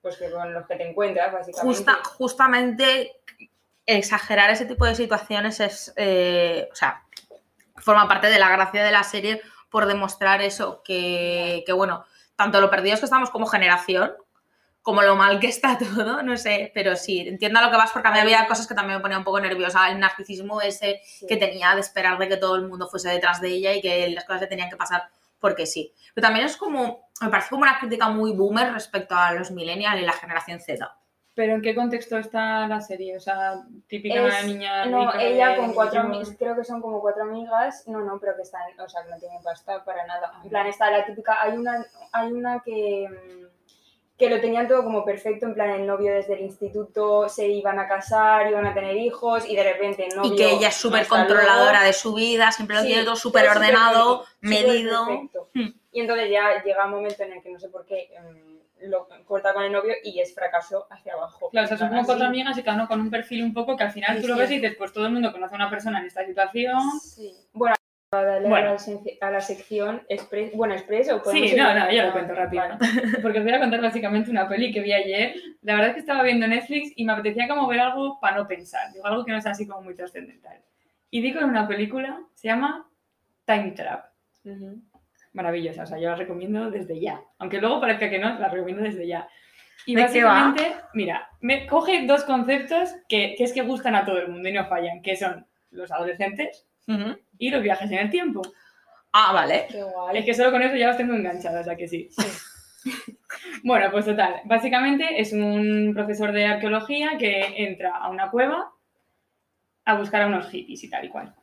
pues 0.00 0.16
que 0.16 0.30
con 0.30 0.54
los 0.54 0.66
que 0.66 0.76
te 0.76 0.88
encuentras, 0.88 1.30
básicamente. 1.32 1.76
Justa- 1.76 2.02
justamente 2.16 3.12
exagerar 3.86 4.50
ese 4.50 4.66
tipo 4.66 4.86
de 4.86 4.94
situaciones 4.94 5.60
es, 5.60 5.92
eh, 5.96 6.68
o 6.72 6.74
sea, 6.74 7.04
forma 7.76 8.08
parte 8.08 8.28
de 8.28 8.38
la 8.38 8.48
gracia 8.48 8.82
de 8.84 8.92
la 8.92 9.02
serie 9.04 9.42
por 9.70 9.86
demostrar 9.86 10.40
eso, 10.42 10.82
que, 10.84 11.64
que, 11.66 11.72
bueno, 11.72 12.04
tanto 12.36 12.60
lo 12.60 12.70
perdidos 12.70 13.00
que 13.00 13.06
estamos 13.06 13.30
como 13.30 13.46
generación, 13.46 14.12
como 14.82 15.02
lo 15.02 15.16
mal 15.16 15.40
que 15.40 15.48
está 15.48 15.78
todo, 15.94 16.22
no 16.22 16.36
sé, 16.36 16.70
pero 16.74 16.94
sí, 16.96 17.20
entiendo 17.20 17.60
lo 17.60 17.70
que 17.70 17.76
vas 17.76 17.90
porque 17.90 18.08
a 18.08 18.12
mí 18.12 18.18
había 18.18 18.46
cosas 18.46 18.66
que 18.66 18.74
también 18.74 18.98
me 18.98 19.02
ponía 19.02 19.18
un 19.18 19.24
poco 19.24 19.40
nerviosa, 19.40 19.90
el 19.90 19.98
narcisismo 19.98 20.60
ese 20.60 21.00
Sí. 21.04 21.26
que 21.26 21.36
tenía 21.36 21.74
de 21.74 21.80
esperar 21.80 22.18
de 22.18 22.28
que 22.28 22.36
todo 22.36 22.56
el 22.56 22.68
mundo 22.68 22.88
fuese 22.88 23.08
detrás 23.08 23.40
de 23.40 23.48
ella 23.48 23.72
y 23.72 23.80
que 23.80 24.08
las 24.10 24.24
cosas 24.24 24.42
le 24.42 24.46
tenían 24.46 24.70
que 24.70 24.76
pasar 24.76 25.04
porque 25.40 25.66
sí. 25.66 25.92
Pero 26.14 26.26
también 26.26 26.46
es 26.46 26.56
como, 26.56 27.08
me 27.20 27.28
parece 27.28 27.50
como 27.50 27.62
una 27.62 27.78
crítica 27.78 28.08
muy 28.08 28.32
boomer 28.32 28.72
respecto 28.72 29.14
a 29.14 29.32
los 29.32 29.50
millennials 29.50 30.00
y 30.00 30.04
la 30.04 30.12
generación 30.12 30.60
Z. 30.60 30.96
¿Pero 31.36 31.54
en 31.54 31.62
qué 31.62 31.74
contexto 31.74 32.16
está 32.16 32.68
la 32.68 32.80
serie? 32.80 33.16
O 33.16 33.20
sea, 33.20 33.62
típica 33.88 34.28
Es- 34.40 34.46
niña. 34.46 34.86
No, 34.86 35.10
rica 35.10 35.22
ella 35.24 35.56
con 35.56 35.72
cuatro 35.74 36.00
amigas, 36.02 36.32
creo 36.38 36.54
que 36.54 36.62
son 36.64 36.80
como 36.80 37.00
cuatro 37.00 37.24
amigas, 37.24 37.88
no, 37.88 38.00
no, 38.02 38.20
pero 38.20 38.36
que 38.36 38.42
están, 38.42 38.62
o 38.78 38.88
sea, 38.88 39.02
que 39.02 39.10
no 39.10 39.18
tienen 39.18 39.42
pasta 39.42 39.84
para 39.84 40.06
nada. 40.06 40.32
En 40.44 40.48
plan, 40.50 40.66
está 40.68 40.90
la 40.90 41.04
típica, 41.04 41.42
hay 41.42 41.56
una, 41.56 41.84
hay 42.12 42.32
una 42.32 42.60
que, 42.64 43.08
mm, 43.10 43.44
que 44.16 44.30
lo 44.30 44.40
tenían 44.40 44.68
todo 44.68 44.84
como 44.84 45.04
perfecto, 45.04 45.46
en 45.46 45.54
plan, 45.54 45.70
el 45.70 45.88
novio 45.88 46.14
desde 46.14 46.34
el 46.34 46.42
instituto, 46.42 47.28
se 47.28 47.48
iban 47.48 47.80
a 47.80 47.88
casar, 47.88 48.48
iban 48.48 48.64
a 48.64 48.72
tener 48.72 48.96
hijos, 48.96 49.44
y 49.48 49.56
de 49.56 49.64
repente 49.64 50.06
novio... 50.14 50.32
y 50.34 50.36
que 50.36 50.52
ella 50.52 50.68
es 50.68 50.76
súper 50.76 51.04
controladora 51.08 51.72
luego. 51.80 51.86
de 51.86 51.92
su 51.94 52.14
vida, 52.14 52.52
siempre 52.52 52.76
lo 52.76 52.82
Sí, 52.82 52.88
tiene 52.88 53.02
todo 53.02 53.16
súper 53.16 53.48
ordenado, 53.48 54.24
medido. 54.40 55.04
perfecto. 55.08 55.48
Hmm. 55.54 55.68
Y 55.90 56.00
entonces 56.00 56.30
ya 56.30 56.62
llega 56.62 56.84
un 56.84 56.92
momento 56.92 57.24
en 57.24 57.32
el 57.32 57.42
que 57.42 57.50
no 57.50 57.58
sé 57.58 57.68
por 57.70 57.84
qué 57.86 58.08
mm, 58.20 58.54
lo 58.88 59.08
corta 59.26 59.52
con 59.54 59.64
el 59.64 59.72
novio 59.72 59.94
y 60.02 60.20
es 60.20 60.34
fracaso 60.34 60.86
hacia 60.90 61.14
abajo. 61.14 61.50
Claro, 61.50 61.64
o 61.66 61.68
sea, 61.68 61.76
son 61.76 61.88
como 61.88 62.04
cuatro 62.04 62.24
amigas 62.26 62.56
y 62.58 62.62
cada 62.62 62.76
uno 62.76 62.88
con 62.88 63.00
un 63.00 63.10
perfil 63.10 63.42
un 63.42 63.52
poco 63.54 63.76
que 63.76 63.84
al 63.84 63.92
final 63.92 64.16
Sí, 64.16 64.22
tú 64.22 64.28
lo 64.28 64.34
sí. 64.34 64.40
ves 64.40 64.50
y 64.50 64.54
dices, 64.60 64.76
pues 64.76 64.92
todo 64.92 65.06
el 65.06 65.12
mundo 65.12 65.32
conoce 65.32 65.54
a 65.54 65.56
una 65.56 65.70
persona 65.70 66.00
en 66.00 66.06
esta 66.06 66.24
situación. 66.24 66.78
Sí. 67.00 67.32
Bueno, 67.52 67.74
a 68.12 68.22
darle 68.22 68.48
Bueno. 68.48 68.70
A, 68.70 68.72
la, 68.74 69.28
a 69.28 69.30
la 69.32 69.40
sección 69.40 70.02
Express. 70.08 70.52
Bueno, 70.54 70.74
Express 70.74 71.10
o 71.10 71.22
Sí, 71.32 71.54
no, 71.56 71.74
no, 71.74 71.90
yo 71.90 72.04
lo 72.04 72.12
cuento 72.12 72.34
rápido. 72.34 72.62
vale. 72.62 72.76
Porque 73.22 73.38
os 73.38 73.44
voy 73.44 73.54
a 73.54 73.58
contar 73.60 73.80
básicamente 73.80 74.30
una 74.30 74.48
peli 74.48 74.72
que 74.72 74.80
vi 74.80 74.92
ayer. 74.92 75.34
La 75.62 75.74
verdad 75.74 75.88
es 75.88 75.94
que 75.94 76.00
estaba 76.00 76.22
viendo 76.22 76.46
Netflix 76.46 76.92
y 76.94 77.04
me 77.04 77.12
apetecía 77.12 77.48
como 77.48 77.66
ver 77.66 77.80
algo 77.80 78.20
para 78.20 78.36
no 78.36 78.46
pensar. 78.46 78.92
Digo, 78.92 79.06
algo 79.06 79.24
que 79.24 79.32
no 79.32 79.40
sea 79.40 79.52
así 79.52 79.66
como 79.66 79.82
muy 79.82 79.94
trascendental. 79.94 80.60
Y 81.10 81.20
di 81.22 81.32
con 81.34 81.44
una 81.44 81.66
película, 81.66 82.20
se 82.34 82.48
llama 82.48 82.86
Time 83.46 83.72
Trap. 83.72 84.04
Ujú. 84.44 84.80
Maravillosa, 85.34 85.82
o 85.82 85.86
sea, 85.86 85.98
yo 85.98 86.08
la 86.08 86.16
recomiendo 86.16 86.70
desde 86.70 86.98
ya. 87.00 87.20
Aunque 87.38 87.60
luego 87.60 87.80
parezca 87.80 88.08
que 88.08 88.18
no, 88.18 88.38
la 88.38 88.48
recomiendo 88.48 88.82
desde 88.82 89.06
ya. 89.06 89.28
Y 89.84 89.96
básicamente, 89.96 90.74
mira, 90.94 91.28
me 91.40 91.66
coge 91.66 92.06
dos 92.06 92.24
conceptos 92.24 92.94
que, 93.08 93.34
que 93.36 93.44
es 93.44 93.52
que 93.52 93.62
gustan 93.62 93.94
a 93.96 94.04
todo 94.04 94.18
el 94.18 94.28
mundo 94.28 94.48
y 94.48 94.52
no 94.52 94.66
fallan, 94.66 95.02
que 95.02 95.16
son 95.16 95.46
los 95.70 95.90
adolescentes 95.90 96.66
y 97.38 97.50
los 97.50 97.62
viajes 97.62 97.90
en 97.90 97.98
el 97.98 98.10
tiempo. 98.10 98.42
Ah, 99.12 99.32
vale. 99.32 99.66
Qué 99.70 99.82
guay. 99.82 100.18
Es 100.18 100.24
que 100.24 100.34
solo 100.34 100.50
con 100.50 100.62
eso 100.62 100.76
ya 100.76 100.88
las 100.88 100.96
tengo 100.96 101.14
enganchadas, 101.14 101.68
¿a 101.68 101.76
que 101.76 101.88
sí? 101.88 102.08
bueno, 103.64 103.90
pues 103.90 104.04
total. 104.04 104.40
Básicamente 104.44 105.20
es 105.20 105.32
un 105.32 105.92
profesor 105.94 106.32
de 106.32 106.46
arqueología 106.46 107.18
que 107.18 107.54
entra 107.64 107.96
a 107.96 108.08
una 108.08 108.30
cueva 108.30 108.70
a 109.84 109.94
buscar 109.98 110.22
a 110.22 110.26
unos 110.26 110.48
hippies 110.48 110.84
y 110.84 110.90
tal 110.90 111.04
y 111.04 111.08
cual. 111.08 111.34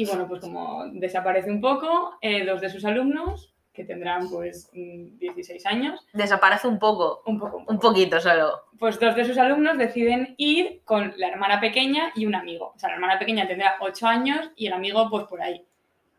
Y 0.00 0.06
bueno, 0.06 0.26
pues 0.26 0.40
como 0.40 0.86
desaparece 0.92 1.50
un 1.50 1.60
poco, 1.60 2.16
eh, 2.22 2.44
dos 2.46 2.60
de 2.60 2.70
sus 2.70 2.84
alumnos, 2.84 3.52
que 3.72 3.84
tendrán 3.84 4.28
pues 4.30 4.70
mm, 4.72 5.18
16 5.18 5.66
años, 5.66 6.06
Desaparece 6.12 6.66
un 6.68 6.78
poco. 6.78 7.22
un 7.26 7.38
poco, 7.38 7.56
un 7.58 7.62
poco, 7.64 7.72
Un 7.72 7.78
poquito 7.78 8.20
solo. 8.20 8.62
pues 8.78 8.98
dos 8.98 9.14
de 9.14 9.24
sus 9.24 9.36
alumnos 9.38 9.76
deciden 9.78 10.34
ir 10.38 10.80
con 10.84 11.12
la 11.18 11.28
hermana 11.28 11.60
pequeña 11.60 12.12
y 12.14 12.24
un 12.26 12.34
amigo. 12.34 12.72
O 12.74 12.78
sea, 12.78 12.88
la 12.88 12.94
hermana 12.96 13.18
pequeña 13.18 13.46
tendrá 13.46 13.76
8 13.80 14.06
años 14.06 14.50
y 14.56 14.66
el 14.66 14.72
amigo, 14.72 15.08
pues 15.10 15.24
por 15.26 15.40
ahí. 15.42 15.62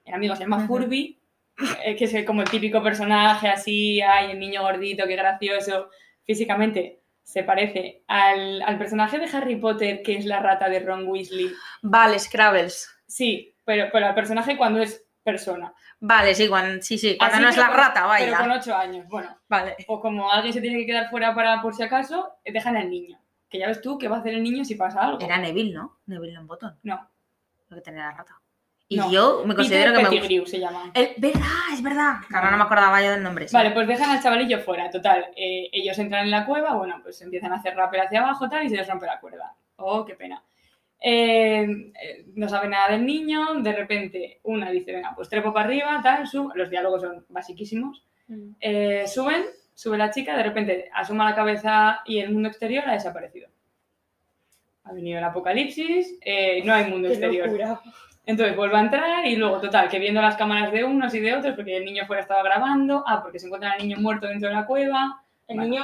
El 0.06 0.14
amigo 0.14 0.36
se 0.36 0.44
llama. 0.44 0.66
Furby, 0.68 1.18
eh, 1.84 1.96
que 1.96 2.06
es 2.06 2.26
como 2.26 2.42
el 2.42 2.50
típico 2.50 2.82
personaje 2.84 3.48
así, 3.50 4.00
ay, 4.02 4.32
el 4.32 4.40
niño 4.40 4.62
gordito, 4.62 5.06
qué 5.08 5.16
gracioso. 5.16 5.90
Físicamente 6.24 7.00
se 7.24 7.44
parece 7.44 8.04
al, 8.08 8.62
al 8.62 8.78
personaje 8.78 9.18
de 9.20 9.26
Harry 9.36 9.56
Potter, 9.58 10.02
que 10.04 10.18
es 10.18 10.26
la 10.26 10.40
rata 10.40 10.70
de 10.70 10.80
Ron 10.80 11.08
Weasley. 11.08 11.52
Vale, 11.82 12.18
Scrabbles. 12.20 12.90
Sí, 13.08 13.51
pero, 13.66 13.90
pero 13.92 14.08
al 14.08 14.16
personaje 14.16 14.58
cuando 14.58 14.82
es 14.82 15.06
persona. 15.24 15.74
Vale, 16.00 16.34
sí, 16.34 16.48
cuando, 16.48 16.82
sí, 16.82 16.98
sí, 16.98 17.16
cuando 17.18 17.36
Así, 17.36 17.44
no 17.44 17.50
es 17.50 17.58
la 17.58 17.68
con- 17.68 17.78
rata, 17.78 18.10
Pero 18.18 18.38
con 18.38 18.48
vaya. 18.48 18.60
8 18.60 18.76
años. 18.76 19.08
Bueno, 19.08 19.38
Vale. 19.48 19.76
o 19.88 20.00
como 20.02 20.32
alguien 20.32 20.52
se 20.54 20.62
tiene 20.62 20.78
que 20.80 20.86
quedar 20.88 21.10
fuera 21.10 21.36
para 21.36 21.62
por 21.62 21.76
si 21.76 21.84
acaso, 21.84 22.34
eh, 22.44 22.52
dejan 22.52 22.76
al 22.76 22.90
niño. 22.90 23.20
Que 23.50 23.60
ya 23.60 23.68
ves 23.68 23.82
tú 23.82 23.98
qué 23.98 24.08
va 24.08 24.16
a 24.18 24.20
hacer 24.22 24.34
el 24.34 24.42
niño 24.44 24.64
si 24.66 24.76
pasa 24.76 25.02
algo. 25.02 25.20
Era 25.20 25.38
Neville, 25.38 25.74
¿no? 25.74 25.98
Neville 26.08 26.34
Longbottom, 26.34 26.72
No, 26.84 27.08
lo 27.70 27.76
que 27.76 27.82
tenía 27.82 28.04
la 28.06 28.12
rata. 28.14 28.40
Y 28.88 28.98
No. 28.98 29.10
yo 29.12 29.44
me 29.46 29.56
considero 29.56 29.94
que 29.96 30.04
me 30.04 30.10
gusta. 30.38 30.52
Se 30.52 30.60
llama. 30.60 30.92
El, 30.94 31.14
¿Verdad? 31.18 31.42
Es 31.72 31.82
verdad. 31.84 32.16
Ahora 32.34 32.52
no 32.52 32.58
me 32.58 32.64
acordaba 32.64 33.02
yo 33.02 33.12
del 33.12 33.24
nombre. 33.24 33.48
sí. 33.48 33.56
Vale, 33.56 33.72
pues 33.72 33.88
dejan 33.88 34.10
al 34.10 34.22
chavalillo 34.24 34.60
fuera. 34.60 34.90
Total, 34.90 35.28
eh, 35.36 35.70
ellos 35.72 35.98
entran 36.00 36.26
en 36.26 36.32
la 36.32 36.46
cueva, 36.46 36.74
bueno, 36.74 37.00
pues 37.04 37.22
empiezan 37.22 37.54
a 37.54 37.58
hacer 37.58 37.76
rappel 37.76 38.02
hacia 38.02 38.20
abajo 38.22 38.50
tal 38.50 38.66
y 38.66 38.70
se 38.70 38.76
les 38.76 38.88
rompe 38.90 39.06
la 39.06 39.20
cuerda. 39.20 39.54
Oh, 39.78 40.04
qué 40.04 40.16
pena. 40.16 40.42
Eh, 41.04 41.64
eh, 41.64 42.26
no 42.36 42.48
sabe 42.48 42.68
nada 42.68 42.92
del 42.92 43.06
niño, 43.06 43.56
de 43.56 43.74
repente 43.74 44.40
una 44.44 44.70
dice, 44.70 44.92
venga, 44.92 45.14
pues 45.16 45.30
trepo 45.30 45.52
para 45.52 45.66
arriba, 45.66 46.00
tal, 46.04 46.28
sub. 46.28 46.52
Los 46.56 46.70
diálogos 46.70 47.02
son 47.02 47.26
basiquísimos. 47.30 48.06
Mm. 48.28 48.52
Eh, 48.60 49.08
suben, 49.08 49.44
sube 49.74 49.98
la 49.98 50.12
chica, 50.12 50.38
de 50.38 50.44
repente 50.44 50.90
asoma 50.94 51.30
la 51.30 51.36
cabeza 51.36 52.02
y 52.06 52.20
el 52.20 52.32
mundo 52.32 52.50
exterior 52.50 52.84
ha 52.88 52.94
desaparecido. 52.94 53.50
Ha 54.84 54.94
venido 54.94 55.18
el 55.18 55.24
apocalipsis, 55.24 56.18
eh, 56.22 56.62
no 56.64 56.74
hay 56.74 56.90
mundo 56.90 57.08
Qué 57.08 57.16
exterior. 57.16 57.48
locura. 57.48 57.82
Entonces 58.24 58.56
vuelve 58.56 58.78
a 58.78 58.82
entrar 58.82 59.26
y 59.26 59.36
luego, 59.36 59.60
total, 59.60 59.90
que 59.90 59.98
viendo 59.98 60.22
las 60.22 60.36
cámaras 60.36 60.72
de 60.72 60.84
unos 60.84 61.14
y 61.16 61.20
de 61.20 61.36
otros, 61.36 61.56
porque 61.56 61.78
el 61.78 61.86
niño 61.86 62.06
fuera 62.06 62.22
estaba 62.22 62.44
grabando, 62.44 63.04
ah, 63.08 63.22
porque 63.24 63.40
se 63.40 63.48
encuentra 63.48 63.74
el 63.74 63.88
niño 63.88 64.00
muerto 64.00 64.28
dentro 64.28 64.50
de 64.50 64.56
la 64.56 64.66
cueva. 64.68 65.24
El 65.48 65.58
niño. 65.58 65.84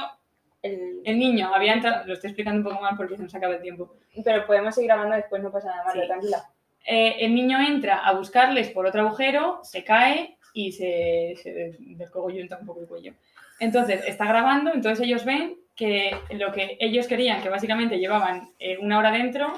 El- 0.62 1.00
El 1.04 1.18
niño 1.18 1.54
había 1.54 1.74
entrado, 1.74 2.06
lo 2.06 2.14
estoy 2.14 2.30
explicando 2.30 2.58
un 2.58 2.64
poco 2.74 2.82
mal 2.82 2.96
porque 2.96 3.16
se 3.16 3.22
nos 3.22 3.34
acaba 3.34 3.54
el 3.54 3.62
tiempo. 3.62 3.94
Pero 4.24 4.46
podemos 4.46 4.74
seguir 4.74 4.88
grabando 4.88 5.16
después, 5.16 5.42
no 5.42 5.50
pasa 5.52 5.68
nada, 5.68 5.84
Marta, 5.84 6.00
Sí. 6.00 6.06
tranquila. 6.06 6.42
Eh, 6.86 7.16
el 7.20 7.34
niño 7.34 7.60
entra 7.60 7.98
a 7.98 8.12
buscarles 8.14 8.70
por 8.70 8.86
otro 8.86 9.02
agujero, 9.02 9.60
se 9.62 9.84
cae 9.84 10.36
y 10.54 10.72
se, 10.72 11.34
se 11.42 11.76
descogollenta 11.80 12.58
un 12.58 12.66
poco 12.66 12.80
el 12.80 12.86
cuello. 12.88 13.12
Entonces 13.60 14.02
está 14.06 14.24
grabando, 14.26 14.72
entonces 14.72 15.04
ellos 15.06 15.24
ven 15.24 15.56
que 15.76 16.10
lo 16.32 16.50
que 16.52 16.76
ellos 16.80 17.06
querían, 17.06 17.42
que 17.42 17.48
básicamente 17.50 17.98
llevaban 17.98 18.50
eh, 18.58 18.78
una 18.78 18.98
hora 18.98 19.10
dentro, 19.12 19.52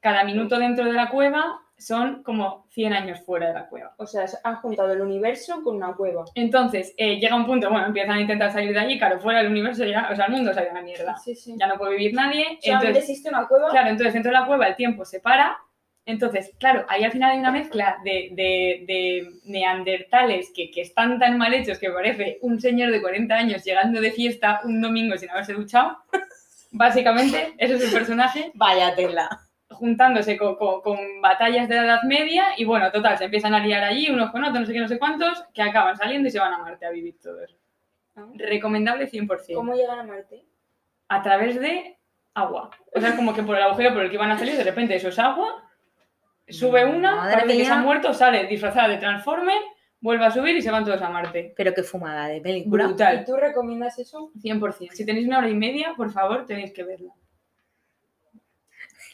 cada 0.00 0.24
minuto 0.24 0.58
dentro 0.58 0.84
de 0.84 0.92
la 0.92 1.10
cueva 1.10 1.60
son 1.78 2.22
como 2.22 2.66
100 2.70 2.92
años 2.92 3.20
fuera 3.20 3.48
de 3.48 3.54
la 3.54 3.68
cueva. 3.68 3.94
O 3.98 4.06
sea, 4.06 4.24
han 4.44 4.56
juntado 4.56 4.92
el 4.92 5.00
universo 5.00 5.62
con 5.62 5.76
una 5.76 5.92
cueva. 5.94 6.24
Entonces 6.34 6.94
eh, 6.96 7.18
llega 7.18 7.36
un 7.36 7.46
punto, 7.46 7.70
bueno, 7.70 7.86
empiezan 7.86 8.12
a 8.16 8.20
intentar 8.20 8.50
salir 8.52 8.72
de 8.72 8.78
allí, 8.80 8.98
claro, 8.98 9.20
fuera 9.20 9.40
del 9.42 9.50
universo 9.52 9.84
ya, 9.84 10.08
o 10.10 10.16
sea, 10.16 10.24
el 10.26 10.32
mundo 10.32 10.52
ido 10.52 10.60
a 10.60 10.74
la 10.74 10.82
mierda. 10.82 11.16
Sí, 11.18 11.34
sí. 11.34 11.54
Ya 11.58 11.66
no 11.66 11.76
puede 11.76 11.96
vivir 11.96 12.14
nadie. 12.14 12.58
Entonces, 12.62 12.96
existe 12.98 13.28
una 13.28 13.46
cueva. 13.46 13.68
claro, 13.70 13.90
entonces 13.90 14.14
dentro 14.14 14.32
de 14.32 14.38
la 14.38 14.46
cueva 14.46 14.66
el 14.68 14.76
tiempo 14.76 15.04
se 15.04 15.20
para. 15.20 15.58
Entonces, 16.08 16.52
claro, 16.60 16.86
ahí 16.88 17.02
al 17.02 17.10
final 17.10 17.32
hay 17.32 17.38
una 17.40 17.50
mezcla 17.50 17.96
de, 18.04 18.28
de- 18.30 18.84
de 18.86 19.28
neandertales 19.44 20.52
que, 20.54 20.70
que 20.70 20.80
están 20.82 21.18
tan 21.18 21.36
mal 21.36 21.52
hechos 21.52 21.78
que 21.80 21.90
parece 21.90 22.38
un 22.42 22.60
señor 22.60 22.92
de 22.92 23.00
40 23.02 23.34
años 23.34 23.64
llegando 23.64 24.00
de 24.00 24.12
fiesta 24.12 24.60
un 24.64 24.80
domingo 24.80 25.16
sin 25.18 25.30
haberse 25.30 25.52
duchado. 25.54 25.98
Básicamente, 26.70 27.54
ese 27.58 27.74
es 27.74 27.82
el 27.84 27.90
personaje 27.92 28.50
Vaya 28.54 28.94
tela. 28.94 29.28
Juntándose 29.76 30.36
con, 30.36 30.56
con- 30.56 30.80
con 30.80 30.98
batallas 31.20 31.68
de 31.68 31.76
la 31.76 31.84
Edad 31.84 32.02
Media 32.02 32.46
y 32.56 32.64
bueno, 32.64 32.90
total, 32.90 33.16
se 33.16 33.24
empiezan 33.24 33.54
a 33.54 33.60
liar 33.60 33.84
allí 33.84 34.10
unos 34.10 34.30
con 34.30 34.42
otros, 34.44 34.60
no 34.60 34.66
sé 34.66 34.72
qué, 34.72 34.80
no 34.80 34.88
sé 34.88 34.98
cuántos, 34.98 35.44
que 35.54 35.62
acaban 35.62 35.96
saliendo 35.96 36.28
y 36.28 36.30
se 36.30 36.38
van 36.40 36.52
a 36.52 36.58
Marte 36.58 36.86
a 36.86 36.90
vivir 36.90 37.16
todos. 37.22 37.56
Ah. 38.16 38.26
Recomendable 38.34 39.08
100%. 39.10 39.54
¿Cómo 39.54 39.74
llegan 39.74 39.98
a 39.98 40.02
Marte? 40.02 40.44
A 41.08 41.22
través 41.22 41.60
de 41.60 41.98
agua. 42.34 42.70
O 42.94 43.00
sea, 43.00 43.14
como 43.16 43.34
que 43.34 43.42
por 43.42 43.56
el 43.56 43.62
agujero 43.62 43.92
por 43.94 44.02
el 44.02 44.08
que 44.10 44.16
iban 44.16 44.30
a 44.30 44.38
salir, 44.38 44.56
de 44.56 44.64
repente 44.64 44.94
eso 44.96 45.08
es 45.08 45.18
agua, 45.18 45.62
sube 46.48 46.84
una, 46.84 47.16
Madre 47.16 47.34
parece 47.38 47.58
que 47.58 47.64
se 47.64 47.72
ha 47.72 47.76
muerto, 47.78 48.12
sale 48.14 48.46
disfrazada 48.46 48.88
de 48.88 48.98
Transformer, 48.98 49.58
vuelve 50.00 50.24
a 50.26 50.30
subir 50.30 50.56
y 50.56 50.62
se 50.62 50.70
van 50.70 50.84
todos 50.84 51.02
a 51.02 51.08
Marte. 51.10 51.52
Pero 51.56 51.74
qué 51.74 51.82
fumada 51.82 52.28
de 52.28 52.40
película. 52.40 52.84
¿Y 52.84 52.86
Brutal. 52.88 53.24
tú 53.24 53.36
recomiendas 53.36 53.98
eso? 53.98 54.30
100%. 54.40 54.92
Si 54.92 55.04
tenéis 55.06 55.26
una 55.26 55.38
hora 55.38 55.48
y 55.48 55.54
media, 55.54 55.94
por 55.96 56.10
favor, 56.12 56.44
tenéis 56.46 56.72
que 56.72 56.84
verla. 56.84 57.12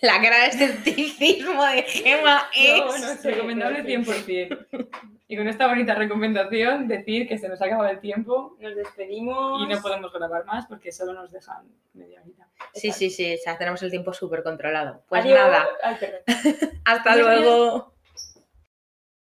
La 0.07 0.21
cara 0.21 0.38
de 0.41 0.47
escepticismo 0.47 1.65
de 1.65 1.83
Gema 1.83 2.49
es. 2.57 2.79
No, 2.79 2.87
no 2.99 3.15
sé, 3.17 3.31
Recomendable 3.31 3.85
pero 3.85 4.05
sí. 4.05 4.49
100%. 4.49 4.88
Y 5.29 5.37
con 5.37 5.49
esta 5.49 5.67
bonita 5.67 5.95
recomendación, 5.95 6.88
decir 6.88 7.27
que 7.27 7.38
se 7.38 7.49
nos 7.49 7.62
ha 7.62 7.65
acabado 7.65 7.88
el 7.88 8.01
tiempo 8.01 8.55
Nos 8.61 8.75
despedimos. 8.77 9.62
y 9.62 9.67
no 9.73 9.81
podemos 9.81 10.12
grabar 10.12 10.45
más 10.45 10.67
porque 10.67 10.93
solo 10.93 11.15
nos 11.15 11.31
dejan 11.33 11.65
media 11.95 12.21
horita. 12.21 12.47
Sí, 12.75 12.93
sí, 12.93 13.09
sí, 13.11 13.35
o 13.35 13.38
sea, 13.38 13.57
tenemos 13.57 13.83
el 13.83 13.91
tiempo 13.91 14.12
súper 14.12 14.43
controlado. 14.43 15.03
Pues 15.09 15.25
Adiós. 15.25 15.38
nada, 15.38 15.69
Ay, 15.83 15.97
hasta 16.85 17.12
Adiós. 17.12 17.27
luego. 17.41 17.91